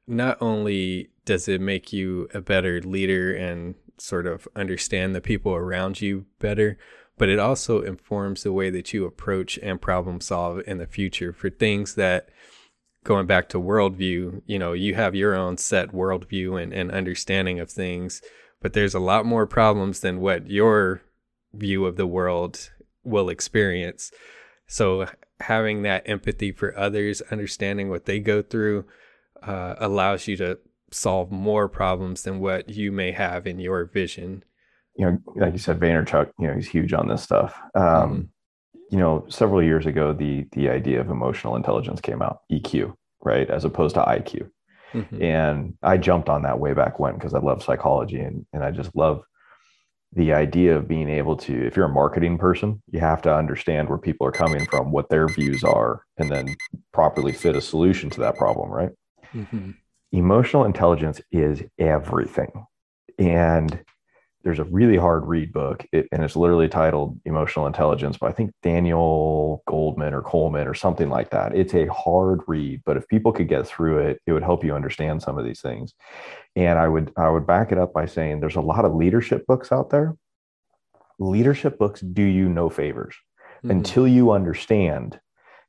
not 0.06 0.36
only 0.40 1.10
does 1.24 1.48
it 1.48 1.60
make 1.60 1.92
you 1.92 2.28
a 2.34 2.40
better 2.40 2.80
leader 2.82 3.32
and 3.34 3.74
sort 3.98 4.26
of 4.26 4.46
understand 4.54 5.14
the 5.14 5.20
people 5.20 5.54
around 5.54 6.00
you 6.00 6.26
better, 6.38 6.78
but 7.16 7.28
it 7.28 7.38
also 7.38 7.82
informs 7.82 8.42
the 8.42 8.52
way 8.52 8.70
that 8.70 8.92
you 8.92 9.04
approach 9.04 9.58
and 9.62 9.80
problem 9.80 10.20
solve 10.20 10.62
in 10.66 10.78
the 10.78 10.86
future 10.86 11.32
for 11.32 11.50
things 11.50 11.94
that 11.96 12.28
going 13.04 13.26
back 13.26 13.48
to 13.50 13.60
worldview, 13.60 14.42
you 14.46 14.58
know, 14.58 14.72
you 14.72 14.94
have 14.94 15.14
your 15.14 15.34
own 15.34 15.56
set 15.56 15.92
worldview 15.92 16.60
and, 16.62 16.72
and 16.72 16.90
understanding 16.90 17.60
of 17.60 17.70
things, 17.70 18.20
but 18.60 18.72
there's 18.72 18.94
a 18.94 19.00
lot 19.00 19.24
more 19.24 19.46
problems 19.46 20.00
than 20.00 20.20
what 20.20 20.50
your 20.50 21.02
view 21.54 21.86
of 21.86 21.96
the 21.96 22.06
world 22.06 22.70
will 23.04 23.28
experience. 23.28 24.10
So 24.66 25.06
having 25.40 25.82
that 25.82 26.08
empathy 26.08 26.52
for 26.52 26.76
others, 26.76 27.22
understanding 27.30 27.88
what 27.88 28.04
they 28.04 28.20
go 28.20 28.42
through, 28.42 28.84
uh, 29.42 29.76
allows 29.78 30.26
you 30.26 30.36
to 30.36 30.58
solve 30.90 31.30
more 31.30 31.68
problems 31.68 32.22
than 32.22 32.40
what 32.40 32.68
you 32.68 32.90
may 32.90 33.12
have 33.12 33.46
in 33.46 33.58
your 33.60 33.84
vision. 33.84 34.42
you 34.96 35.06
know, 35.06 35.18
like 35.36 35.52
you 35.52 35.58
said, 35.58 35.78
Vaynerchuk, 35.78 36.30
you 36.38 36.48
know, 36.48 36.54
he's 36.54 36.68
huge 36.68 36.92
on 36.92 37.08
this 37.08 37.22
stuff. 37.22 37.58
Um, 37.74 38.30
You 38.90 38.98
know, 38.98 39.26
several 39.28 39.62
years 39.62 39.86
ago, 39.86 40.12
the 40.12 40.46
the 40.52 40.68
idea 40.70 41.00
of 41.00 41.10
emotional 41.10 41.56
intelligence 41.56 42.00
came 42.00 42.22
out, 42.22 42.40
EQ, 42.50 42.94
right, 43.22 43.48
as 43.50 43.64
opposed 43.64 43.94
to 43.96 44.02
IQ. 44.02 44.50
Mhm. 44.94 45.22
And 45.22 45.74
I 45.82 45.98
jumped 45.98 46.28
on 46.28 46.42
that 46.42 46.58
way 46.58 46.72
back 46.72 46.98
when 46.98 47.14
because 47.14 47.34
I 47.34 47.40
love 47.40 47.62
psychology 47.62 48.20
and, 48.20 48.46
and 48.52 48.64
I 48.64 48.70
just 48.70 48.94
love 48.96 49.22
the 50.14 50.32
idea 50.32 50.74
of 50.74 50.88
being 50.88 51.10
able 51.10 51.36
to, 51.36 51.66
if 51.66 51.76
you're 51.76 51.84
a 51.84 51.90
marketing 51.90 52.38
person, 52.38 52.82
you 52.90 52.98
have 52.98 53.20
to 53.22 53.34
understand 53.34 53.90
where 53.90 53.98
people 53.98 54.26
are 54.26 54.32
coming 54.32 54.64
from, 54.64 54.90
what 54.90 55.10
their 55.10 55.28
views 55.28 55.62
are, 55.62 56.02
and 56.16 56.30
then 56.30 56.56
properly 56.92 57.32
fit 57.32 57.56
a 57.56 57.60
solution 57.60 58.08
to 58.08 58.20
that 58.20 58.36
problem, 58.36 58.70
right? 58.70 58.90
Mhm. 59.34 59.74
Emotional 60.12 60.64
intelligence 60.64 61.20
is 61.30 61.62
everything. 61.78 62.64
And 63.18 63.84
there's 64.44 64.60
a 64.60 64.64
really 64.64 64.96
hard 64.96 65.26
read 65.26 65.52
book, 65.52 65.84
it, 65.92 66.08
and 66.12 66.22
it's 66.22 66.36
literally 66.36 66.68
titled 66.68 67.18
Emotional 67.24 67.66
Intelligence 67.66 68.16
but 68.16 68.28
I 68.28 68.32
think 68.32 68.52
Daniel 68.62 69.62
Goldman 69.66 70.14
or 70.14 70.22
Coleman 70.22 70.68
or 70.68 70.74
something 70.74 71.10
like 71.10 71.30
that. 71.30 71.54
It's 71.56 71.74
a 71.74 71.86
hard 71.86 72.40
read, 72.46 72.82
but 72.86 72.96
if 72.96 73.06
people 73.08 73.32
could 73.32 73.48
get 73.48 73.66
through 73.66 73.98
it, 73.98 74.20
it 74.26 74.32
would 74.32 74.44
help 74.44 74.64
you 74.64 74.74
understand 74.74 75.22
some 75.22 75.38
of 75.38 75.44
these 75.44 75.60
things. 75.60 75.92
And 76.56 76.78
I 76.78 76.88
would 76.88 77.12
I 77.16 77.28
would 77.28 77.46
back 77.46 77.72
it 77.72 77.78
up 77.78 77.92
by 77.92 78.06
saying 78.06 78.40
there's 78.40 78.56
a 78.56 78.60
lot 78.60 78.84
of 78.84 78.94
leadership 78.94 79.44
books 79.46 79.72
out 79.72 79.90
there. 79.90 80.16
Leadership 81.18 81.78
books 81.78 82.00
do 82.00 82.22
you 82.22 82.48
no 82.48 82.68
favors 82.70 83.16
Mhm. 83.64 83.70
until 83.70 84.06
you 84.06 84.30
understand 84.30 85.18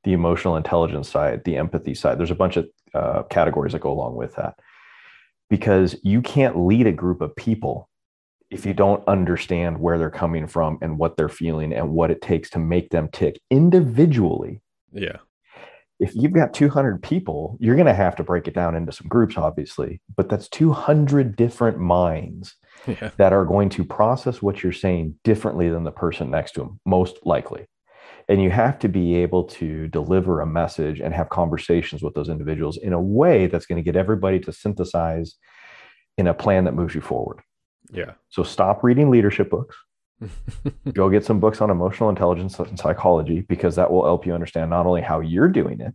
the 0.03 0.13
emotional 0.13 0.55
intelligence 0.55 1.09
side, 1.09 1.43
the 1.43 1.57
empathy 1.57 1.95
side. 1.95 2.19
There's 2.19 2.29
a 2.31 2.35
bunch 2.35 2.55
of 2.55 2.69
uh, 2.93 3.23
categories 3.23 3.73
that 3.73 3.81
go 3.81 3.91
along 3.91 4.15
with 4.15 4.35
that 4.35 4.59
because 5.49 5.95
you 6.03 6.21
can't 6.21 6.55
lead 6.57 6.85
a 6.87 6.91
group 6.91 7.19
of 7.21 7.35
people 7.35 7.88
if 8.51 8.65
you 8.65 8.73
don't 8.73 9.07
understand 9.07 9.79
where 9.79 9.97
they're 9.97 10.09
coming 10.09 10.47
from 10.47 10.77
and 10.81 10.97
what 10.97 11.17
they're 11.17 11.29
feeling 11.29 11.71
and 11.73 11.91
what 11.91 12.11
it 12.11 12.21
takes 12.21 12.49
to 12.51 12.59
make 12.59 12.89
them 12.89 13.09
tick 13.11 13.39
individually. 13.49 14.61
yeah. 14.91 15.17
If 16.01 16.15
you've 16.15 16.31
got 16.31 16.53
200 16.53 17.03
people, 17.03 17.57
you're 17.59 17.75
going 17.75 17.85
to 17.85 17.93
have 17.93 18.15
to 18.15 18.23
break 18.23 18.47
it 18.47 18.53
down 18.53 18.73
into 18.73 18.93
some 18.93 19.09
groups, 19.09 19.37
obviously, 19.37 19.99
but 20.15 20.29
that's 20.29 20.47
200 20.47 21.35
different 21.35 21.77
minds 21.77 22.55
Yeah. 22.87 23.11
that 23.17 23.33
are 23.33 23.43
going 23.43 23.67
to 23.71 23.83
process 23.83 24.41
what 24.41 24.63
you're 24.63 24.71
saying 24.71 25.15
differently 25.25 25.69
than 25.69 25.83
the 25.83 25.91
person 25.91 26.31
next 26.31 26.53
to 26.53 26.61
them, 26.61 26.79
most 26.85 27.17
likely. 27.25 27.65
And 28.29 28.41
you 28.41 28.49
have 28.49 28.79
to 28.79 28.87
be 28.87 29.15
able 29.15 29.43
to 29.59 29.89
deliver 29.89 30.39
a 30.39 30.45
message 30.47 31.01
and 31.01 31.13
have 31.13 31.27
conversations 31.27 32.01
with 32.01 32.13
those 32.13 32.29
individuals 32.29 32.77
in 32.77 32.93
a 32.93 33.01
way 33.01 33.47
that's 33.47 33.65
going 33.65 33.75
to 33.75 33.83
get 33.83 33.97
everybody 33.97 34.39
to 34.39 34.53
synthesize 34.53 35.35
in 36.17 36.27
a 36.27 36.33
plan 36.33 36.63
that 36.63 36.75
moves 36.75 36.95
you 36.95 37.01
forward. 37.01 37.41
Yeah. 37.91 38.11
So 38.29 38.43
stop 38.43 38.83
reading 38.83 39.09
leadership 39.09 39.49
books. 39.49 39.75
Go 40.93 41.09
get 41.09 41.23
some 41.25 41.39
books 41.39 41.61
on 41.61 41.69
emotional 41.69 42.09
intelligence 42.09 42.59
and 42.59 42.77
psychology 42.77 43.41
because 43.41 43.75
that 43.77 43.91
will 43.91 44.03
help 44.03 44.25
you 44.25 44.33
understand 44.33 44.69
not 44.69 44.85
only 44.85 45.01
how 45.01 45.19
you're 45.21 45.47
doing 45.47 45.79
it, 45.79 45.93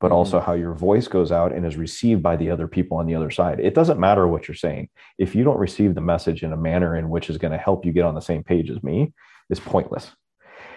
but 0.00 0.10
Mhm. 0.10 0.14
also 0.14 0.40
how 0.40 0.52
your 0.54 0.74
voice 0.74 1.08
goes 1.08 1.30
out 1.32 1.52
and 1.52 1.64
is 1.66 1.76
received 1.76 2.22
by 2.22 2.36
the 2.36 2.50
other 2.50 2.66
people 2.68 2.96
on 2.98 3.06
the 3.06 3.14
other 3.14 3.30
side. 3.30 3.60
It 3.60 3.74
doesn't 3.74 4.00
matter 4.00 4.26
what 4.26 4.48
you're 4.48 4.54
saying. 4.54 4.88
If 5.18 5.34
you 5.34 5.44
don't 5.44 5.58
receive 5.58 5.94
the 5.94 6.00
message 6.00 6.42
in 6.42 6.52
a 6.52 6.56
manner 6.56 6.96
in 6.96 7.10
which 7.10 7.28
is 7.30 7.38
going 7.38 7.52
to 7.52 7.58
help 7.58 7.84
you 7.84 7.92
get 7.92 8.04
on 8.04 8.14
the 8.14 8.20
same 8.20 8.42
page 8.42 8.70
as 8.70 8.82
me, 8.82 9.12
it's 9.50 9.60
pointless. 9.60 10.12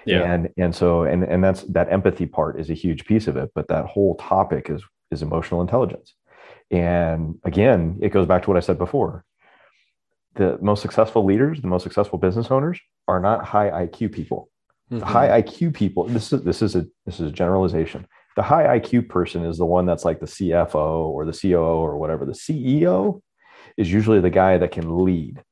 yeah. 0.05 0.21
And 0.31 0.49
and 0.57 0.73
so 0.75 1.03
and 1.03 1.23
and 1.23 1.43
that's 1.43 1.63
that 1.63 1.91
empathy 1.91 2.25
part 2.25 2.59
is 2.59 2.69
a 2.69 2.73
huge 2.73 3.05
piece 3.05 3.27
of 3.27 3.35
it, 3.37 3.51
but 3.55 3.67
that 3.67 3.85
whole 3.85 4.15
topic 4.15 4.69
is 4.69 4.81
is 5.11 5.21
emotional 5.21 5.61
intelligence. 5.61 6.13
And 6.71 7.35
again, 7.43 7.97
it 8.01 8.09
goes 8.09 8.25
back 8.27 8.43
to 8.43 8.49
what 8.49 8.57
I 8.57 8.61
said 8.61 8.77
before. 8.77 9.25
The 10.35 10.57
most 10.61 10.81
successful 10.81 11.25
leaders, 11.25 11.61
the 11.61 11.67
most 11.67 11.83
successful 11.83 12.19
business 12.19 12.51
owners 12.51 12.79
are 13.07 13.19
not 13.19 13.45
high 13.45 13.69
IQ 13.85 14.13
people. 14.13 14.49
Mhm. 14.91 14.99
The 14.99 15.05
high 15.05 15.41
IQ 15.41 15.73
people, 15.73 16.05
this 16.05 16.31
is 16.33 16.43
this 16.43 16.61
is 16.61 16.75
a 16.75 16.85
this 17.05 17.19
is 17.19 17.29
a 17.29 17.31
generalization. 17.31 18.07
The 18.35 18.43
high 18.43 18.79
IQ 18.79 19.09
person 19.09 19.43
is 19.43 19.57
the 19.57 19.65
one 19.65 19.85
that's 19.85 20.05
like 20.05 20.19
the 20.19 20.27
CFO 20.27 21.07
or 21.09 21.25
the 21.25 21.33
COO 21.33 21.79
or 21.79 21.97
whatever. 21.97 22.25
The 22.25 22.33
CEO 22.33 23.21
is 23.77 23.91
usually 23.91 24.21
the 24.21 24.29
guy 24.29 24.57
that 24.57 24.71
can 24.71 25.03
lead 25.03 25.43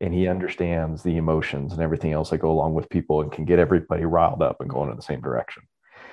and 0.00 0.12
he 0.12 0.28
understands 0.28 1.02
the 1.02 1.16
emotions 1.16 1.72
and 1.72 1.80
everything 1.80 2.12
else 2.12 2.30
that 2.30 2.38
go 2.38 2.50
along 2.50 2.74
with 2.74 2.90
people 2.90 3.20
and 3.22 3.32
can 3.32 3.44
get 3.44 3.58
everybody 3.58 4.04
riled 4.04 4.42
up 4.42 4.60
and 4.60 4.68
going 4.68 4.90
in 4.90 4.96
the 4.96 5.02
same 5.02 5.20
direction. 5.20 5.62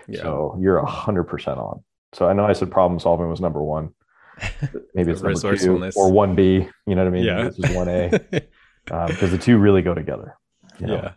Yeah. 0.08 0.22
So 0.22 0.58
you're 0.60 0.78
a 0.78 0.86
hundred 0.86 1.26
percent 1.26 1.60
on. 1.60 1.84
So 2.14 2.28
I 2.28 2.34
know 2.34 2.46
I 2.46 2.54
said 2.54 2.72
problem 2.72 3.00
solving 3.00 3.30
was 3.30 3.42
number 3.42 3.62
one. 3.62 3.90
Maybe 4.96 5.12
it's 5.12 5.22
number 5.22 5.58
two 5.58 5.92
or 5.96 6.12
one 6.12 6.36
B. 6.36 6.68
You 6.88 6.96
know 6.96 7.04
what 7.04 7.08
I 7.08 7.10
mean? 7.10 7.24
Yeah. 7.24 7.44
This 7.44 7.60
is 7.60 7.76
one 7.76 7.88
A 7.90 8.12
um, 8.92 9.08
because 9.08 9.32
the 9.32 9.38
two 9.38 9.58
really 9.58 9.82
go 9.82 9.94
together. 9.94 10.36
you 10.80 10.88
know? 10.88 10.94
Yeah. 10.96 11.12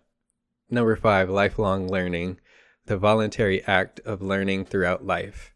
Number 0.70 0.96
five, 0.96 1.30
lifelong 1.30 1.88
learning, 1.88 2.40
the 2.86 2.96
voluntary 2.96 3.62
act 3.64 4.00
of 4.00 4.22
learning 4.22 4.66
throughout 4.66 5.04
life. 5.04 5.52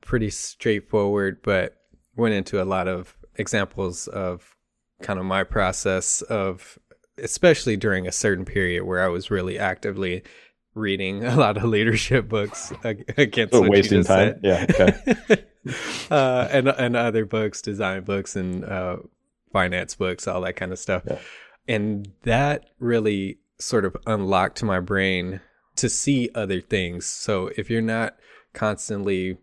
Pretty 0.00 0.30
straightforward, 0.30 1.40
but 1.42 1.76
went 2.16 2.34
into 2.34 2.62
a 2.62 2.64
lot 2.64 2.88
of 2.88 3.16
examples 3.36 4.06
of 4.08 4.56
kind 5.02 5.18
of 5.18 5.24
my 5.26 5.44
process 5.44 6.22
of, 6.22 6.78
especially 7.18 7.76
during 7.76 8.06
a 8.06 8.12
certain 8.12 8.44
period 8.44 8.84
where 8.84 9.04
I 9.04 9.08
was 9.08 9.30
really 9.30 9.58
actively 9.58 10.22
reading 10.76 11.24
a 11.24 11.34
lot 11.34 11.56
of 11.56 11.64
leadership 11.64 12.28
books 12.28 12.72
against 12.84 13.54
So 13.54 13.64
you 13.64 13.70
wasting 13.70 14.04
time? 14.04 14.38
said. 14.42 15.20
Yeah, 15.28 15.36
uh, 16.10 16.48
and 16.52 16.68
and 16.68 16.94
other 16.94 17.24
books, 17.24 17.60
design 17.62 18.02
books, 18.04 18.36
and 18.36 18.64
uh, 18.64 18.98
finance 19.52 19.94
books, 19.96 20.28
all 20.28 20.42
that 20.42 20.54
kind 20.54 20.72
of 20.72 20.78
stuff. 20.78 21.02
Yeah. 21.06 21.18
And 21.66 22.12
that 22.22 22.66
really 22.78 23.38
sort 23.58 23.84
of 23.84 23.96
unlocked 24.06 24.62
my 24.62 24.78
brain 24.78 25.40
to 25.76 25.88
see 25.88 26.30
other 26.34 26.60
things. 26.60 27.06
So 27.06 27.50
if 27.56 27.68
you're 27.68 27.82
not 27.82 28.16
constantly 28.52 29.38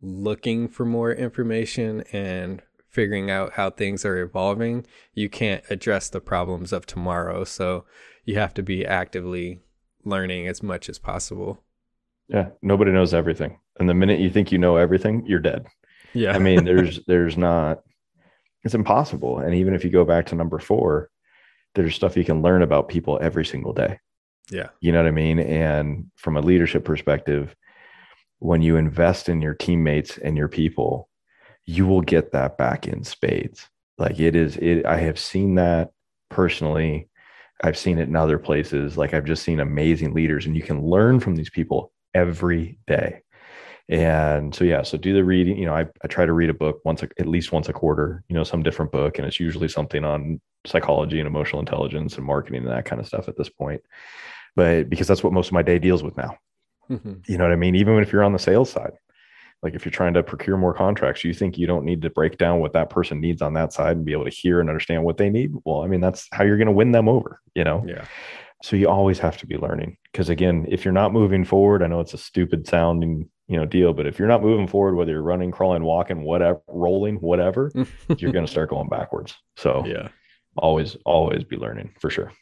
looking 0.00 0.68
for 0.68 0.84
more 0.84 1.12
information 1.12 2.02
and 2.12 2.62
figuring 2.88 3.30
out 3.30 3.54
how 3.54 3.70
things 3.70 4.04
are 4.04 4.18
evolving, 4.18 4.86
you 5.14 5.28
can't 5.28 5.62
address 5.68 6.08
the 6.08 6.20
problems 6.20 6.72
of 6.72 6.86
tomorrow. 6.86 7.44
So 7.44 7.84
you 8.24 8.38
have 8.38 8.54
to 8.54 8.62
be 8.62 8.86
actively 8.86 9.60
learning 10.06 10.48
as 10.48 10.62
much 10.62 10.88
as 10.88 10.98
possible. 10.98 11.62
Yeah. 12.28 12.48
Nobody 12.62 12.92
knows 12.92 13.14
everything. 13.14 13.58
And 13.78 13.88
the 13.88 13.94
minute 13.94 14.20
you 14.20 14.30
think 14.30 14.50
you 14.50 14.58
know 14.58 14.76
everything, 14.76 15.24
you're 15.26 15.40
dead. 15.40 15.66
Yeah. 16.14 16.32
I 16.34 16.38
mean, 16.38 16.64
there's 16.64 17.00
there's 17.06 17.36
not 17.36 17.82
it's 18.64 18.74
impossible. 18.74 19.38
And 19.38 19.54
even 19.54 19.74
if 19.74 19.84
you 19.84 19.90
go 19.90 20.04
back 20.04 20.26
to 20.26 20.34
number 20.34 20.58
four, 20.58 21.10
there's 21.74 21.94
stuff 21.94 22.16
you 22.16 22.24
can 22.24 22.42
learn 22.42 22.62
about 22.62 22.88
people 22.88 23.18
every 23.20 23.44
single 23.44 23.72
day. 23.72 24.00
yeah. 24.50 24.68
You 24.80 24.92
know 24.92 25.02
what 25.02 25.08
I 25.08 25.12
mean? 25.12 25.38
And 25.38 26.10
from 26.16 26.36
a 26.36 26.40
leadership 26.40 26.84
perspective, 26.84 27.54
when 28.38 28.62
you 28.62 28.76
invest 28.76 29.28
in 29.28 29.40
your 29.40 29.54
teammates 29.54 30.18
and 30.18 30.36
your 30.36 30.48
people, 30.48 31.08
you 31.64 31.86
will 31.86 32.00
get 32.00 32.32
that 32.32 32.58
back 32.58 32.86
in 32.86 33.04
spades. 33.04 33.68
Like 33.98 34.18
it 34.18 34.34
is 34.36 34.56
it 34.56 34.84
I 34.84 34.98
have 34.98 35.18
seen 35.18 35.56
that 35.56 35.90
personally. 36.28 37.08
I've 37.62 37.78
seen 37.78 37.98
it 37.98 38.08
in 38.08 38.16
other 38.16 38.38
places. 38.38 38.96
Like 38.96 39.14
I've 39.14 39.24
just 39.24 39.42
seen 39.42 39.60
amazing 39.60 40.12
leaders 40.14 40.46
and 40.46 40.56
you 40.56 40.62
can 40.62 40.82
learn 40.84 41.20
from 41.20 41.36
these 41.36 41.50
people 41.50 41.92
every 42.14 42.78
day. 42.86 43.22
And 43.88 44.54
so 44.54 44.64
yeah, 44.64 44.82
so 44.82 44.98
do 44.98 45.14
the 45.14 45.24
reading. 45.24 45.56
You 45.56 45.66
know, 45.66 45.74
I, 45.74 45.86
I 46.02 46.08
try 46.08 46.26
to 46.26 46.32
read 46.32 46.50
a 46.50 46.54
book 46.54 46.80
once 46.84 47.02
a, 47.02 47.08
at 47.18 47.26
least 47.28 47.52
once 47.52 47.68
a 47.68 47.72
quarter, 47.72 48.24
you 48.28 48.34
know, 48.34 48.44
some 48.44 48.62
different 48.62 48.90
book. 48.90 49.18
And 49.18 49.26
it's 49.26 49.38
usually 49.40 49.68
something 49.68 50.04
on 50.04 50.40
psychology 50.66 51.18
and 51.20 51.26
emotional 51.26 51.60
intelligence 51.60 52.16
and 52.16 52.26
marketing 52.26 52.62
and 52.62 52.72
that 52.72 52.84
kind 52.84 53.00
of 53.00 53.06
stuff 53.06 53.28
at 53.28 53.36
this 53.36 53.48
point. 53.48 53.80
But 54.56 54.90
because 54.90 55.06
that's 55.06 55.22
what 55.22 55.32
most 55.32 55.48
of 55.48 55.52
my 55.52 55.62
day 55.62 55.78
deals 55.78 56.02
with 56.02 56.16
now. 56.16 56.36
Mhm. 56.90 57.28
You 57.28 57.38
know 57.38 57.44
what 57.44 57.52
I 57.52 57.56
mean? 57.56 57.74
Even 57.76 57.98
if 57.98 58.12
you're 58.12 58.24
on 58.24 58.32
the 58.32 58.38
sales 58.38 58.70
side, 58.70 58.92
like 59.62 59.74
if 59.74 59.84
you're 59.84 59.92
trying 59.92 60.14
to 60.14 60.22
procure 60.22 60.56
more 60.56 60.74
contracts, 60.74 61.24
you 61.24 61.32
think 61.32 61.58
you 61.58 61.66
don't 61.66 61.84
need 61.84 62.02
to 62.02 62.10
break 62.10 62.38
down 62.38 62.60
what 62.60 62.72
that 62.74 62.90
person 62.90 63.20
needs 63.20 63.42
on 63.42 63.54
that 63.54 63.72
side 63.72 63.96
and 63.96 64.04
be 64.04 64.12
able 64.12 64.24
to 64.24 64.30
hear 64.30 64.60
and 64.60 64.68
understand 64.68 65.02
what 65.02 65.16
they 65.16 65.30
need. 65.30 65.52
Well, 65.64 65.82
I 65.82 65.86
mean, 65.86 66.00
that's 66.00 66.28
how 66.32 66.44
you're 66.44 66.58
going 66.58 66.66
to 66.66 66.72
win 66.72 66.92
them 66.92 67.08
over, 67.08 67.40
you 67.54 67.64
know? 67.64 67.84
Yeah. 67.86 68.04
So 68.62 68.76
you 68.76 68.88
always 68.88 69.18
have 69.18 69.36
to 69.38 69.46
be 69.46 69.56
learning. 69.56 69.96
Because 70.12 70.28
again, 70.28 70.66
if 70.68 70.84
you're 70.84 70.92
not 70.92 71.12
moving 71.12 71.44
forward, 71.44 71.82
I 71.82 71.86
know 71.86 72.00
it's 72.00 72.14
a 72.14 72.18
stupid 72.18 72.66
sounding, 72.66 73.28
you 73.48 73.56
know, 73.56 73.64
deal, 73.64 73.92
but 73.92 74.06
if 74.06 74.18
you're 74.18 74.28
not 74.28 74.42
moving 74.42 74.66
forward, 74.66 74.94
whether 74.94 75.12
you're 75.12 75.22
running, 75.22 75.50
crawling, 75.50 75.84
walking, 75.84 76.22
whatever, 76.22 76.60
rolling, 76.68 77.16
whatever, 77.16 77.70
you're 78.18 78.32
going 78.32 78.46
to 78.46 78.50
start 78.50 78.70
going 78.70 78.88
backwards. 78.88 79.34
So 79.56 79.84
yeah. 79.86 80.08
always, 80.56 80.96
always 81.04 81.44
be 81.44 81.56
learning 81.56 81.94
for 81.98 82.10
sure. 82.10 82.32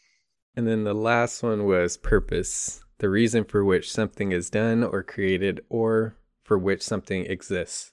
And 0.56 0.68
then 0.68 0.84
the 0.84 0.94
last 0.94 1.42
one 1.42 1.64
was 1.64 1.96
purpose, 1.96 2.80
the 2.98 3.08
reason 3.08 3.44
for 3.44 3.64
which 3.64 3.90
something 3.90 4.30
is 4.30 4.50
done 4.50 4.84
or 4.84 5.02
created 5.02 5.62
or 5.68 6.16
for 6.44 6.58
which 6.58 6.82
something 6.82 7.26
exists. 7.26 7.92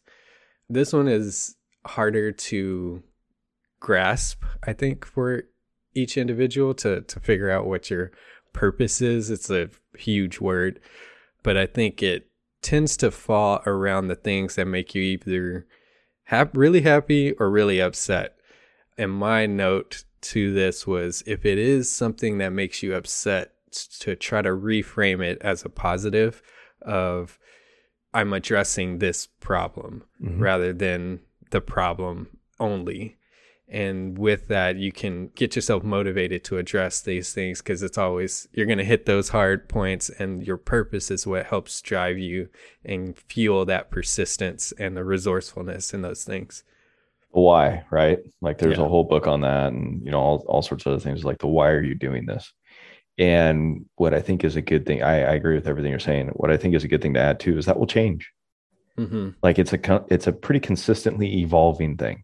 This 0.70 0.94
one 0.94 1.08
is 1.08 1.56
harder 1.86 2.32
to 2.32 3.02
grasp, 3.80 4.44
I 4.64 4.74
think, 4.74 5.06
for 5.06 5.44
each 5.94 6.18
individual 6.18 6.74
to 6.76 7.02
to 7.02 7.20
figure 7.20 7.50
out 7.50 7.66
what 7.66 7.90
your 7.90 8.12
purpose 8.54 9.02
is. 9.02 9.30
It's 9.30 9.50
a 9.50 9.70
huge 9.98 10.40
word, 10.40 10.80
but 11.44 11.58
I 11.58 11.66
think 11.66 12.04
it 12.04 12.28
tends 12.62 12.96
to 12.98 13.12
fall 13.12 13.62
around 13.66 14.08
the 14.08 14.16
things 14.16 14.56
that 14.56 14.66
make 14.66 14.94
you 14.94 15.02
either 15.02 15.66
hap- 16.26 16.56
really 16.56 16.82
happy 16.82 17.32
or 17.34 17.50
really 17.50 17.82
upset. 17.82 18.36
And 18.98 19.12
my 19.12 19.48
note 19.48 20.04
to 20.22 20.54
this 20.54 20.86
was 20.86 21.24
if 21.26 21.46
it 21.46 21.58
is 21.58 21.92
something 21.92 22.38
that 22.38 22.54
makes 22.54 22.84
you 22.84 22.94
upset, 22.94 23.54
to 24.00 24.16
try 24.16 24.42
to 24.42 24.50
reframe 24.50 25.24
it 25.24 25.38
as 25.42 25.64
a 25.64 25.70
positive 25.70 26.42
of 26.82 27.40
I'm 28.14 28.34
addressing 28.34 29.00
this 29.00 29.28
problem 29.40 30.04
Mhm. 30.22 30.40
rather 30.42 30.74
than 30.74 31.20
the 31.52 31.62
problem 31.62 32.28
only. 32.60 33.18
And 33.74 34.18
with 34.18 34.50
that, 34.50 34.76
you 34.76 34.92
can 34.92 35.30
get 35.34 35.56
yourself 35.56 35.82
motivated 35.82 36.44
to 36.44 36.58
address 36.58 37.02
these 37.02 37.34
things 37.34 37.62
because 37.62 37.82
it's 37.82 37.98
always, 37.98 38.50
you're 38.52 38.66
going 38.66 38.78
to 38.80 38.84
hit 38.84 39.06
those 39.06 39.30
hard 39.30 39.70
points, 39.70 40.10
and 40.10 40.46
your 40.46 40.58
purpose 40.58 41.10
is 41.10 41.26
what 41.26 41.46
helps 41.46 41.82
drive 41.82 42.18
you 42.18 42.50
and 42.84 43.18
fuel 43.18 43.64
that 43.66 43.90
persistence 43.90 44.74
and 44.78 44.98
the 44.98 45.06
resourcefulness 45.06 45.94
in 45.94 46.02
those 46.02 46.24
things. 46.26 46.64
why, 47.34 47.86
right? 47.92 48.20
Like 48.42 48.58
there's 48.58 48.78
Yeah. 48.78 48.84
a 48.84 48.90
whole 48.90 49.06
book 49.06 49.26
on 49.26 49.40
that 49.40 49.72
and 49.72 50.04
you 50.04 50.12
know 50.12 50.20
all, 50.20 50.46
all 50.50 50.62
sorts 50.62 50.86
of 50.86 50.92
other 50.92 51.00
things 51.00 51.24
like 51.24 51.38
the 51.38 51.48
why 51.48 51.70
are 51.70 51.82
you 51.82 51.96
doing 51.96 52.26
this? 52.26 52.52
And 53.22 53.86
what 53.98 54.16
I 54.16 54.20
think 54.20 54.44
is 54.44 54.56
a 54.56 54.64
good 54.64 54.88
thing, 54.88 55.04
I, 55.04 55.18
I 55.18 55.34
agree 55.36 55.54
with 55.54 55.68
everything 55.68 55.92
you're 55.92 56.00
saying. 56.00 56.30
What 56.30 56.50
I 56.50 56.58
think 56.58 56.74
is 56.74 56.84
a 56.84 56.88
good 56.88 57.04
thing 57.04 57.14
to 57.14 57.20
add 57.20 57.40
too 57.40 57.56
is 57.56 57.68
that 57.68 57.78
will 57.78 57.86
change. 57.86 58.32
hmm 58.98 59.30
Like 59.44 59.60
it's 59.60 59.74
a 59.74 60.06
it's 60.10 60.26
a 60.26 60.34
pretty 60.34 60.60
consistently 60.60 61.42
evolving 61.42 61.98
thing. 61.98 62.24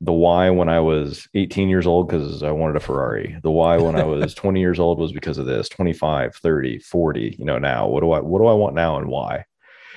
The 0.00 0.12
why 0.12 0.48
when 0.48 0.70
I 0.70 0.80
was 0.80 1.28
18 1.34 1.68
years 1.68 1.86
old 1.86 2.08
because 2.08 2.42
I 2.42 2.52
wanted 2.52 2.76
a 2.76 2.80
Ferrari. 2.80 3.38
The 3.42 3.50
why 3.50 3.76
when 3.76 3.96
I 3.96 4.04
was 4.04 4.32
20 4.42 4.60
years 4.60 4.78
old 4.78 4.98
was 4.98 5.12
because 5.12 5.36
of 5.36 5.44
this. 5.44 5.68
25, 5.68 6.36
30, 6.36 6.78
40. 6.78 7.36
You 7.38 7.44
know 7.44 7.58
now 7.58 7.86
what 7.86 8.00
do 8.00 8.10
I 8.12 8.20
what 8.20 8.38
do 8.38 8.46
I 8.46 8.54
want 8.54 8.74
now 8.74 8.96
and 8.96 9.08
why? 9.08 9.44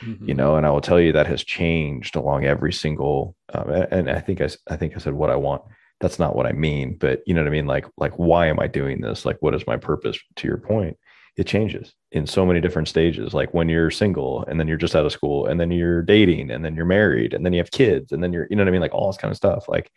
Mm-hmm. 0.03 0.27
you 0.27 0.33
know 0.33 0.55
and 0.55 0.65
i 0.65 0.71
will 0.71 0.81
tell 0.81 0.99
you 0.99 1.11
that 1.11 1.27
has 1.27 1.43
changed 1.43 2.15
along 2.15 2.43
every 2.43 2.73
single 2.73 3.35
um, 3.53 3.69
and 3.69 4.09
i 4.09 4.19
think 4.19 4.41
I, 4.41 4.49
I 4.67 4.75
think 4.75 4.95
i 4.95 4.97
said 4.97 5.13
what 5.13 5.29
i 5.29 5.35
want 5.35 5.61
that's 6.01 6.19
not 6.19 6.35
what 6.35 6.45
i 6.45 6.51
mean 6.51 6.95
but 6.99 7.21
you 7.25 7.33
know 7.33 7.41
what 7.41 7.47
i 7.47 7.51
mean? 7.51 7.67
Like 7.67 7.85
like 7.97 8.13
why 8.13 8.47
am 8.47 8.59
i 8.59 8.67
doing 8.67 9.01
this? 9.01 9.25
Like 9.25 9.37
what 9.39 9.55
is 9.55 9.65
my 9.67 9.77
purpose? 9.77 10.19
To 10.37 10.47
your 10.47 10.57
point 10.57 10.97
it 11.37 11.47
changes 11.47 11.93
in 12.11 12.27
so 12.27 12.45
many 12.45 12.59
different 12.59 12.89
stages. 12.89 13.33
Like 13.33 13.53
when 13.53 13.69
you're 13.69 13.89
single 13.89 14.43
and 14.45 14.59
then 14.59 14.67
you're 14.67 14.77
just 14.77 14.95
out 14.95 15.05
of 15.05 15.13
school 15.13 15.45
and 15.45 15.59
then 15.59 15.71
you're 15.71 16.01
dating 16.01 16.51
and 16.51 16.65
then 16.65 16.75
you're 16.75 16.85
married 16.85 17.33
and 17.33 17.45
then 17.45 17.53
you 17.53 17.59
have 17.59 17.71
kids 17.71 18.11
and 18.11 18.21
then 18.21 18.33
you're 18.33 18.47
you 18.49 18.55
know 18.55 18.63
what 18.63 18.67
i 18.67 18.71
mean? 18.71 18.81
Like 18.81 18.93
all 18.93 19.07
this 19.09 19.17
kind 19.17 19.31
of 19.31 19.37
stuff. 19.37 19.69
Like 19.69 19.89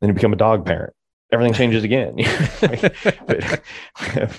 then 0.00 0.08
you 0.08 0.14
become 0.14 0.32
a 0.32 0.36
dog 0.36 0.66
parent. 0.66 0.92
Everything 1.32 1.54
changes 1.54 1.84
again. 1.84 2.16
But 3.26 3.62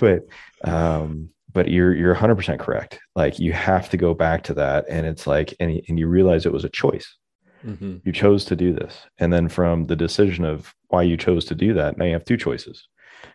but 0.00 0.70
um 0.70 1.30
but 1.52 1.68
you're 1.68 1.94
you're 1.94 2.14
100% 2.14 2.60
correct. 2.60 3.00
Like 3.16 3.40
you 3.40 3.52
have 3.52 3.90
to 3.90 3.96
go 3.96 4.14
back 4.14 4.44
to 4.44 4.54
that 4.54 4.86
and 4.88 5.06
it's 5.06 5.26
like 5.26 5.54
and, 5.58 5.80
and 5.88 5.98
you 5.98 6.06
realize 6.06 6.46
it 6.46 6.52
was 6.52 6.64
a 6.64 6.68
choice 6.68 7.16
hmm 7.62 7.96
you 8.04 8.12
chose 8.12 8.44
to 8.46 8.56
do 8.56 8.72
this. 8.72 8.94
And 9.18 9.32
then 9.32 9.48
from 9.48 9.86
the 9.86 9.96
decision 9.96 10.44
of 10.44 10.74
why 10.88 11.02
you 11.02 11.16
chose 11.16 11.44
to 11.46 11.54
do 11.54 11.74
that 11.74 11.98
now 11.98 12.04
you 12.06 12.12
have 12.14 12.24
two 12.24 12.36
choices. 12.36 12.88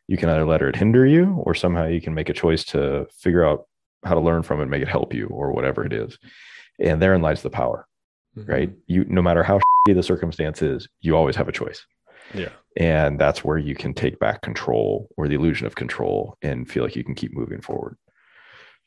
You 0.08 0.18
can 0.18 0.30
either 0.30 0.46
let 0.46 0.62
it 0.62 0.76
hinder 0.76 1.06
you 1.06 1.36
or 1.46 1.54
somehow 1.56 1.86
you 1.86 2.02
can 2.02 2.14
make 2.14 2.30
a 2.30 2.34
choice 2.34 2.64
to 2.66 3.08
figure 3.12 3.46
out 3.46 3.68
how 4.04 4.14
to 4.16 4.20
learn 4.22 4.44
from 4.44 4.62
it 4.62 4.66
make 4.68 4.82
it 4.82 4.88
help 4.88 5.14
you 5.14 5.28
or 5.28 5.52
whatever 5.52 5.86
it 5.86 5.94
is. 5.94 6.18
And 6.80 7.02
therein 7.02 7.22
lies 7.22 7.42
the 7.42 7.50
power 7.50 7.88
right? 8.48 8.70
You 8.88 9.06
no 9.06 9.22
matter 9.22 9.44
how 9.44 9.60
shitty 9.88 9.96
the 9.96 10.04
circumstance 10.04 10.62
is 10.62 10.88
you 11.00 11.16
always 11.16 11.36
have 11.38 11.48
a 11.48 11.54
choice. 11.54 11.86
Yeah. 12.34 12.50
and 12.76 13.20
that's 13.20 13.44
where 13.46 13.58
you 13.60 13.76
can 13.76 13.94
take 13.94 14.20
back 14.20 14.42
control 14.42 15.08
or 15.16 15.28
the 15.28 15.36
illusion 15.36 15.68
of 15.68 15.76
control 15.76 16.38
and 16.42 16.70
feel 16.70 16.84
like 16.84 16.96
you 16.96 17.04
can 17.04 17.16
keep 17.16 17.34
moving 17.34 17.62
forward. 17.62 17.98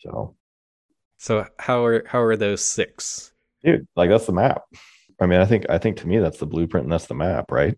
So 0.01 0.35
So 1.18 1.46
how 1.59 1.85
are 1.85 2.05
how 2.07 2.20
are 2.20 2.37
those 2.37 2.61
six? 2.62 3.33
dude 3.64 3.87
like 3.96 4.11
that's 4.11 4.27
the 4.27 4.33
map 4.33 4.62
i 5.21 5.27
mean 5.27 5.41
i 5.41 5.45
think 5.45 5.65
i 5.69 5.79
think 5.79 5.97
to 5.97 6.07
me 6.09 6.19
that's 6.19 6.39
the 6.39 6.47
blueprint 6.47 6.85
and 6.85 6.93
that's 6.93 7.07
the 7.07 7.15
map 7.15 7.51
right 7.51 7.77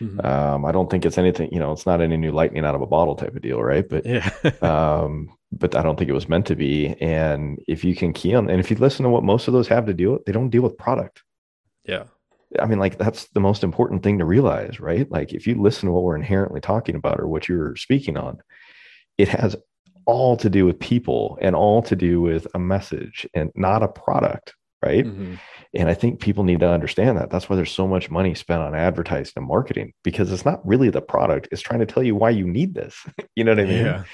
Mhm. 0.00 0.24
um 0.24 0.64
i 0.64 0.72
don't 0.72 0.90
think 0.90 1.04
it's 1.04 1.18
anything 1.18 1.50
you 1.52 1.60
know 1.60 1.72
it's 1.72 1.84
not 1.84 2.00
any 2.00 2.16
new 2.16 2.32
lightning 2.32 2.64
out 2.64 2.74
of 2.74 2.80
a 2.80 2.86
bottle 2.86 3.14
type 3.16 3.36
of 3.36 3.42
deal 3.42 3.60
right 3.62 3.86
but 3.86 4.06
yeah. 4.06 4.30
um 4.62 5.28
but 5.52 5.74
i 5.74 5.82
don't 5.82 5.98
think 5.98 6.08
it 6.08 6.14
was 6.14 6.26
meant 6.28 6.46
to 6.46 6.56
be 6.56 6.94
and 7.02 7.60
if 7.68 7.84
you 7.84 7.94
can 7.94 8.14
key 8.14 8.34
on 8.34 8.48
and 8.48 8.60
if 8.60 8.70
you 8.70 8.76
listen 8.78 9.02
to 9.04 9.10
what 9.10 9.22
most 9.24 9.46
of 9.46 9.52
those 9.52 9.68
have 9.68 9.84
to 9.84 9.92
deal 9.92 10.12
with 10.12 10.24
they 10.24 10.32
don't 10.32 10.48
deal 10.48 10.62
with 10.62 10.78
product 10.78 11.22
yeah. 11.84 12.04
I 12.58 12.66
mean, 12.66 12.78
like 12.80 12.98
that's 12.98 13.26
the 13.28 13.40
most 13.40 13.62
important 13.62 14.02
thing 14.02 14.18
to 14.18 14.24
realize, 14.24 14.80
right? 14.80 15.08
Like 15.08 15.32
if 15.32 15.46
you 15.46 15.54
listen 15.54 15.86
to 15.86 15.92
what 15.92 16.02
we're 16.02 16.16
inherently 16.16 16.60
talking 16.60 16.96
about 16.96 17.20
or 17.20 17.28
what 17.28 17.48
you're 17.48 17.76
speaking 17.76 18.16
on, 18.16 18.38
it 19.18 19.28
has 19.28 19.54
all 20.04 20.36
to 20.38 20.50
do 20.50 20.66
with 20.66 20.80
people 20.80 21.38
and 21.40 21.54
all 21.54 21.80
to 21.82 21.94
do 21.94 22.20
with 22.20 22.48
a 22.54 22.58
message 22.58 23.24
and 23.34 23.50
not 23.54 23.84
a 23.84 23.88
product, 23.88 24.54
right? 24.84 25.04
Mhm. 25.06 25.38
And 25.72 25.88
I 25.88 25.94
think 25.94 26.20
people 26.20 26.42
need 26.42 26.60
to 26.60 26.68
understand 26.68 27.16
that. 27.18 27.30
That's 27.30 27.48
why 27.48 27.54
there's 27.54 27.70
so 27.70 27.86
much 27.86 28.10
money 28.10 28.34
spent 28.34 28.60
on 28.60 28.74
advertising 28.74 29.34
and 29.36 29.46
marketing 29.46 29.92
because 30.02 30.32
it's 30.32 30.44
not 30.44 30.66
really 30.66 30.90
the 30.90 31.00
product, 31.00 31.48
it's 31.52 31.62
trying 31.62 31.80
to 31.80 31.86
tell 31.86 32.02
you 32.02 32.16
why 32.16 32.30
you 32.30 32.46
need 32.46 32.74
this. 32.74 33.06
you 33.36 33.44
know 33.44 33.52
what 33.52 33.60
I 33.60 33.66
mean? 33.66 33.84
Yeah. 33.86 34.04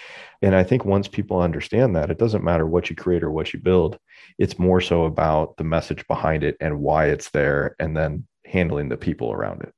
And 0.42 0.55
I 0.55 0.62
think 0.62 0.85
once 0.85 1.09
people 1.09 1.40
understand 1.40 1.97
that, 1.97 2.11
it 2.11 2.19
doesn't 2.19 2.45
matter 2.45 2.66
what 2.66 2.90
you 2.90 2.97
create 2.97 3.23
or 3.23 3.31
what 3.31 3.55
you 3.55 3.59
build. 3.59 3.99
It's 4.38 4.59
more 4.59 4.83
so 4.83 5.05
about 5.05 5.57
the 5.57 5.64
message 5.64 6.07
behind 6.09 6.45
it 6.45 6.57
and 6.61 6.81
why 6.81 7.07
it's 7.07 7.31
there, 7.31 7.75
and 7.79 7.97
then 7.97 8.27
handling 8.45 8.90
the 8.90 8.99
people 8.99 9.33
around 9.33 9.62
it 9.62 9.75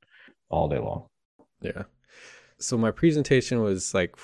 all 0.49 0.69
day 0.69 0.79
long. 0.79 1.07
Yeah. 1.61 1.85
So 2.59 2.77
my 2.77 2.91
presentation 2.91 3.61
was 3.63 3.95
like 3.95 4.17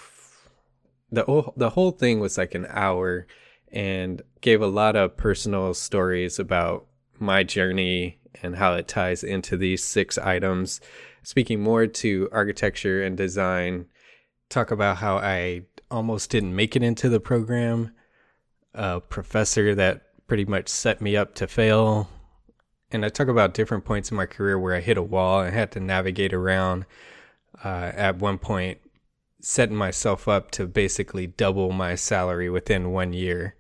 the 1.13 1.53
the 1.57 1.71
whole 1.71 1.93
thing 1.93 2.19
was 2.19 2.37
like 2.37 2.55
an 2.57 2.67
hour 2.69 3.27
and 3.71 4.23
gave 4.41 4.61
a 4.61 4.67
lot 4.67 4.97
of 4.97 5.17
personal 5.17 5.73
stories 5.75 6.39
about 6.39 6.87
my 7.21 7.43
journey 7.43 8.19
and 8.43 8.57
how 8.57 8.75
it 8.75 8.89
ties 8.89 9.23
into 9.25 9.57
these 9.57 9.83
six 9.83 10.19
items, 10.19 10.81
speaking 11.23 11.61
more 11.61 11.87
to 11.87 12.29
architecture 12.33 13.03
and 13.03 13.17
design. 13.17 13.87
Talk 14.49 14.71
about 14.71 14.99
how 14.99 15.17
I 15.17 15.63
almost 15.91 16.31
didn't 16.31 16.55
make 16.55 16.77
it 16.77 16.83
into 16.83 17.09
the 17.09 17.21
program, 17.21 17.95
a 18.75 19.01
professor 19.01 19.75
that 19.75 20.03
pretty 20.27 20.45
much 20.45 20.69
set 20.69 21.01
me 21.01 21.17
up 21.17 21.35
to 21.37 21.47
fail. 21.47 22.09
And 22.91 23.05
I 23.05 23.09
talk 23.09 23.29
about 23.29 23.55
different 23.55 23.85
points 23.85 24.11
in 24.11 24.17
my 24.17 24.27
career 24.27 24.59
where 24.59 24.75
I 24.75 24.81
hit 24.81 24.99
a 24.99 25.03
wall 25.03 25.41
and 25.41 25.55
had 25.55 25.73
to 25.73 25.81
navigate 25.81 26.33
around. 26.33 26.87
Uh, 27.63 27.93
at 27.95 28.19
one 28.19 28.39
point, 28.39 28.79
setting 29.41 29.77
myself 29.77 30.27
up 30.27 30.51
to 30.53 30.67
basically 30.67 31.27
double 31.27 31.73
my 31.73 31.95
salary 31.95 32.51
within 32.51 32.93
one 32.93 33.13
year. 33.13 33.55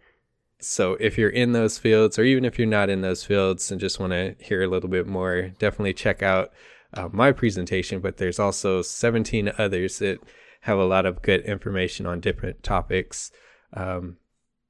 So 0.67 0.95
if 0.95 1.19
you're 1.19 1.31
in 1.31 1.53
those 1.53 1.79
fields, 1.79 2.19
or 2.19 2.25
even 2.25 2.45
if 2.45 2.59
you're 2.59 2.67
not 2.67 2.91
in 2.91 3.03
those 3.03 3.25
fields 3.25 3.71
and 3.71 3.81
just 3.81 4.01
want 4.01 4.13
to 4.13 4.35
hear 4.39 4.63
a 4.63 4.67
little 4.67 4.89
bit 4.89 5.07
more, 5.07 5.51
definitely 5.59 5.95
check 5.95 6.23
out 6.23 6.53
uh, 6.93 7.09
my 7.13 7.33
presentation. 7.33 8.01
But 8.01 8.17
there's 8.17 8.39
also 8.39 8.83
17 8.83 9.53
others 9.59 9.99
that 9.99 10.19
have 10.63 10.79
a 10.79 10.85
lot 10.85 11.07
of 11.07 11.23
good 11.23 11.43
information 11.43 12.07
on 12.07 12.21
different 12.21 12.63
topics. 12.63 13.31
Um, 13.75 14.17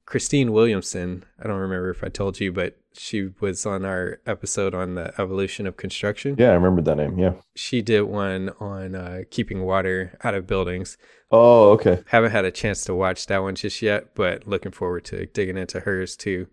Christine 0.05 0.51
Williamson, 0.51 1.25
I 1.39 1.47
don't 1.47 1.59
remember 1.59 1.89
if 1.89 2.03
I 2.03 2.09
told 2.09 2.39
you, 2.39 2.51
but 2.51 2.77
she 2.93 3.31
was 3.39 3.65
on 3.65 3.85
our 3.85 4.19
episode 4.25 4.75
on 4.75 4.95
the 4.95 5.19
evolution 5.19 5.65
of 5.65 5.77
construction. 5.77 6.35
Yeah, 6.37 6.51
I 6.51 6.53
remember 6.53 6.81
that 6.83 6.97
name. 6.97 7.17
Yeah. 7.17 7.33
She 7.55 7.81
did 7.81 8.03
one 8.03 8.51
on 8.59 8.95
uh, 8.95 9.21
keeping 9.31 9.63
water 9.63 10.17
out 10.23 10.35
of 10.35 10.47
buildings. 10.47 10.97
Oh, 11.31 11.71
okay. 11.71 12.03
Haven't 12.07 12.31
had 12.31 12.45
a 12.45 12.51
chance 12.51 12.83
to 12.85 12.95
watch 12.95 13.25
that 13.27 13.41
one 13.41 13.55
just 13.55 13.81
yet, 13.81 14.13
but 14.15 14.47
looking 14.47 14.71
forward 14.71 15.05
to 15.05 15.25
digging 15.25 15.57
into 15.57 15.81
hers 15.81 16.15
too. 16.15 16.47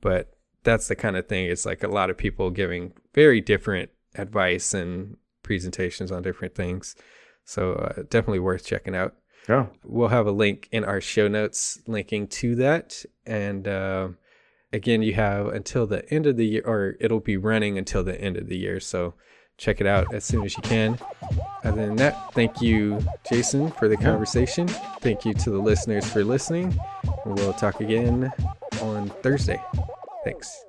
But 0.00 0.34
that's 0.62 0.88
the 0.88 0.96
kind 0.96 1.16
of 1.16 1.28
thing. 1.28 1.46
It's 1.46 1.66
like 1.66 1.82
a 1.82 1.88
lot 1.88 2.10
of 2.10 2.16
people 2.16 2.50
giving 2.50 2.94
very 3.14 3.40
different 3.40 3.90
advice 4.14 4.72
and 4.72 5.18
presentations 5.42 6.10
on 6.10 6.22
different 6.22 6.54
things. 6.54 6.96
So 7.44 7.74
uh, 7.74 8.02
definitely 8.08 8.40
worth 8.40 8.64
checking 8.64 8.96
out. 8.96 9.14
Yeah. 9.48 9.66
We'll 9.84 10.08
have 10.08 10.26
a 10.26 10.32
link 10.32 10.68
in 10.72 10.84
our 10.84 11.00
show 11.00 11.28
notes 11.28 11.80
linking 11.86 12.28
to 12.28 12.54
that. 12.56 13.04
And 13.26 13.68
uh, 13.68 14.08
again, 14.72 15.02
you 15.02 15.14
have 15.14 15.48
until 15.48 15.86
the 15.86 16.08
end 16.12 16.26
of 16.26 16.36
the 16.36 16.46
year, 16.46 16.62
or 16.64 16.96
it'll 17.00 17.20
be 17.20 17.36
running 17.36 17.76
until 17.76 18.02
the 18.02 18.18
end 18.20 18.36
of 18.36 18.48
the 18.48 18.56
year. 18.56 18.80
So 18.80 19.14
check 19.56 19.80
it 19.80 19.86
out 19.86 20.12
as 20.14 20.24
soon 20.24 20.44
as 20.44 20.56
you 20.56 20.62
can. 20.62 20.98
Other 21.62 21.86
than 21.86 21.96
that, 21.96 22.32
thank 22.32 22.60
you, 22.60 23.00
Jason, 23.28 23.70
for 23.72 23.88
the 23.88 23.96
conversation. 23.96 24.66
Thank 25.00 25.24
you 25.24 25.34
to 25.34 25.50
the 25.50 25.58
listeners 25.58 26.10
for 26.10 26.24
listening. 26.24 26.78
We'll 27.24 27.52
talk 27.52 27.80
again 27.80 28.32
on 28.80 29.10
Thursday. 29.22 29.60
Thanks. 30.24 30.64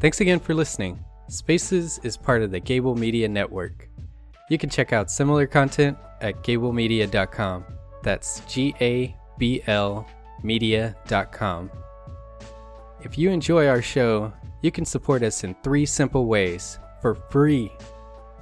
Thanks 0.00 0.20
again 0.20 0.40
for 0.40 0.54
listening. 0.54 0.98
Spaces 1.30 2.00
is 2.02 2.16
part 2.16 2.42
of 2.42 2.50
the 2.50 2.58
Gable 2.58 2.96
Media 2.96 3.28
Network. 3.28 3.88
You 4.50 4.58
can 4.58 4.68
check 4.68 4.92
out 4.92 5.12
similar 5.12 5.46
content 5.46 5.96
at 6.20 6.42
gablemedia.com. 6.42 7.64
That's 8.02 8.40
G 8.48 8.74
A 8.80 9.14
B 9.38 9.62
L 9.68 10.08
media.com. 10.42 11.70
If 13.02 13.16
you 13.16 13.30
enjoy 13.30 13.68
our 13.68 13.80
show, 13.80 14.32
you 14.60 14.72
can 14.72 14.84
support 14.84 15.22
us 15.22 15.44
in 15.44 15.54
three 15.62 15.86
simple 15.86 16.26
ways 16.26 16.80
for 17.00 17.14
free. 17.14 17.70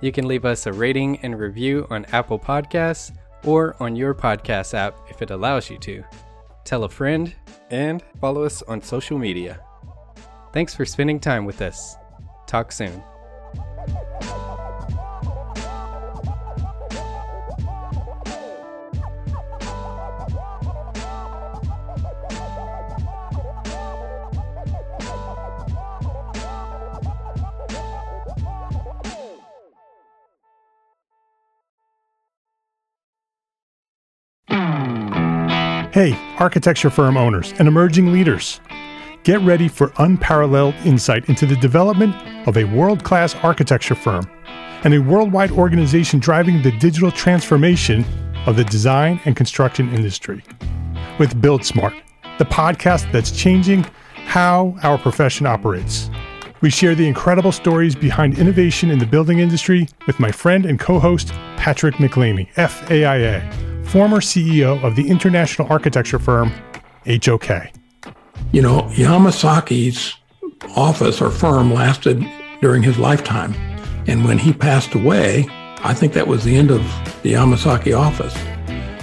You 0.01 0.11
can 0.11 0.27
leave 0.27 0.47
us 0.47 0.65
a 0.65 0.73
rating 0.73 1.19
and 1.19 1.39
review 1.39 1.87
on 1.91 2.07
Apple 2.07 2.39
Podcasts 2.39 3.15
or 3.45 3.77
on 3.83 3.97
your 3.97 4.15
podcast 4.15 4.73
app 4.73 4.97
if 5.11 5.21
it 5.21 5.31
allows 5.31 5.69
you 5.69 5.77
to. 5.81 6.03
Tell 6.65 6.85
a 6.85 6.89
friend 6.89 7.35
and 7.71 8.03
follow 8.19 8.45
us 8.45 8.63
on 8.63 8.81
social 8.81 9.19
media. 9.19 9.61
Thanks 10.55 10.75
for 10.75 10.87
spending 10.87 11.21
time 11.21 11.45
with 11.45 11.61
us. 11.61 11.97
Talk 12.49 12.73
soon. 12.73 13.05
Hey, 35.93 36.19
architecture 36.39 36.91
firm 36.91 37.17
owners 37.17 37.53
and 37.59 37.69
emerging 37.69 38.13
leaders. 38.13 38.61
Get 39.29 39.43
ready 39.43 39.69
for 39.69 39.93
unparalleled 39.99 40.75
insight 40.87 41.29
into 41.29 41.45
the 41.45 41.57
development 41.57 42.17
of 42.49 42.57
a 42.57 42.65
world 42.65 43.05
class 43.05 43.35
architecture 43.35 43.95
firm 43.95 44.27
and 44.85 44.95
a 44.95 45.01
worldwide 45.01 45.51
organization 45.51 46.19
driving 46.19 46.63
the 46.63 46.73
digital 46.79 47.11
transformation 47.11 48.07
of 48.47 48.57
the 48.57 48.65
design 48.65 49.21
and 49.27 49.37
construction 49.37 49.93
industry. 49.93 50.43
With 51.19 51.43
Build 51.43 51.63
Smart, 51.63 51.93
the 52.39 52.47
podcast 52.47 53.13
that's 53.13 53.31
changing 53.31 53.85
how 54.15 54.75
our 54.83 54.97
profession 54.97 55.45
operates. 55.45 56.09
We 56.63 56.71
share 56.71 56.95
the 56.95 57.07
incredible 57.07 57.53
stories 57.53 57.95
behind 57.95 58.39
innovation 58.39 58.91
in 58.91 58.99
the 58.99 59.05
building 59.05 59.41
industry 59.41 59.91
with 60.07 60.19
my 60.19 60.33
friend 60.33 60.65
and 60.65 60.81
co 60.81 60.99
host, 60.99 61.35
Patrick 61.59 61.97
MacLeamy, 61.97 62.51
FAIA, 62.55 63.87
former 63.87 64.23
CEO 64.23 64.83
of 64.83 64.97
the 64.97 65.07
international 65.07 65.71
architecture 65.71 66.19
firm 66.19 66.51
HOK. 67.05 67.78
You 68.53 68.63
know, 68.63 68.83
Yamasaki's 68.93 70.15
office 70.77 71.21
or 71.21 71.31
firm 71.31 71.73
lasted 71.73 72.25
during 72.61 72.83
his 72.83 72.99
lifetime. 72.99 73.55
And 74.07 74.25
when 74.25 74.39
he 74.39 74.53
passed 74.53 74.95
away, 74.95 75.47
I 75.85 75.95
think 75.95 76.13
that 76.15 76.27
was 76.27 76.45
the 76.45 76.57
end 76.57 76.71
of 76.71 76.83
the 77.23 77.35
Yamasaki 77.35 77.97
office. 77.97 78.35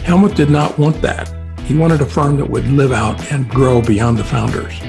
Hellmuth 0.04 0.36
did 0.36 0.50
not 0.50 0.78
want 0.78 1.02
that. 1.02 1.32
He 1.62 1.76
wanted 1.76 2.02
a 2.02 2.06
firm 2.06 2.38
that 2.38 2.50
would 2.50 2.68
live 2.68 2.92
out 2.92 3.32
and 3.32 3.50
grow 3.50 3.82
beyond 3.82 4.18
the 4.18 4.24
founders. 4.24 4.80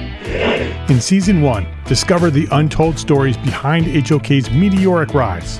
In 0.89 1.01
season 1.01 1.41
one, 1.41 1.67
discover 1.85 2.29
the 2.29 2.47
untold 2.51 2.99
stories 2.99 3.37
behind 3.37 3.87
HOK's 4.07 4.51
meteoric 4.51 5.13
rise 5.13 5.59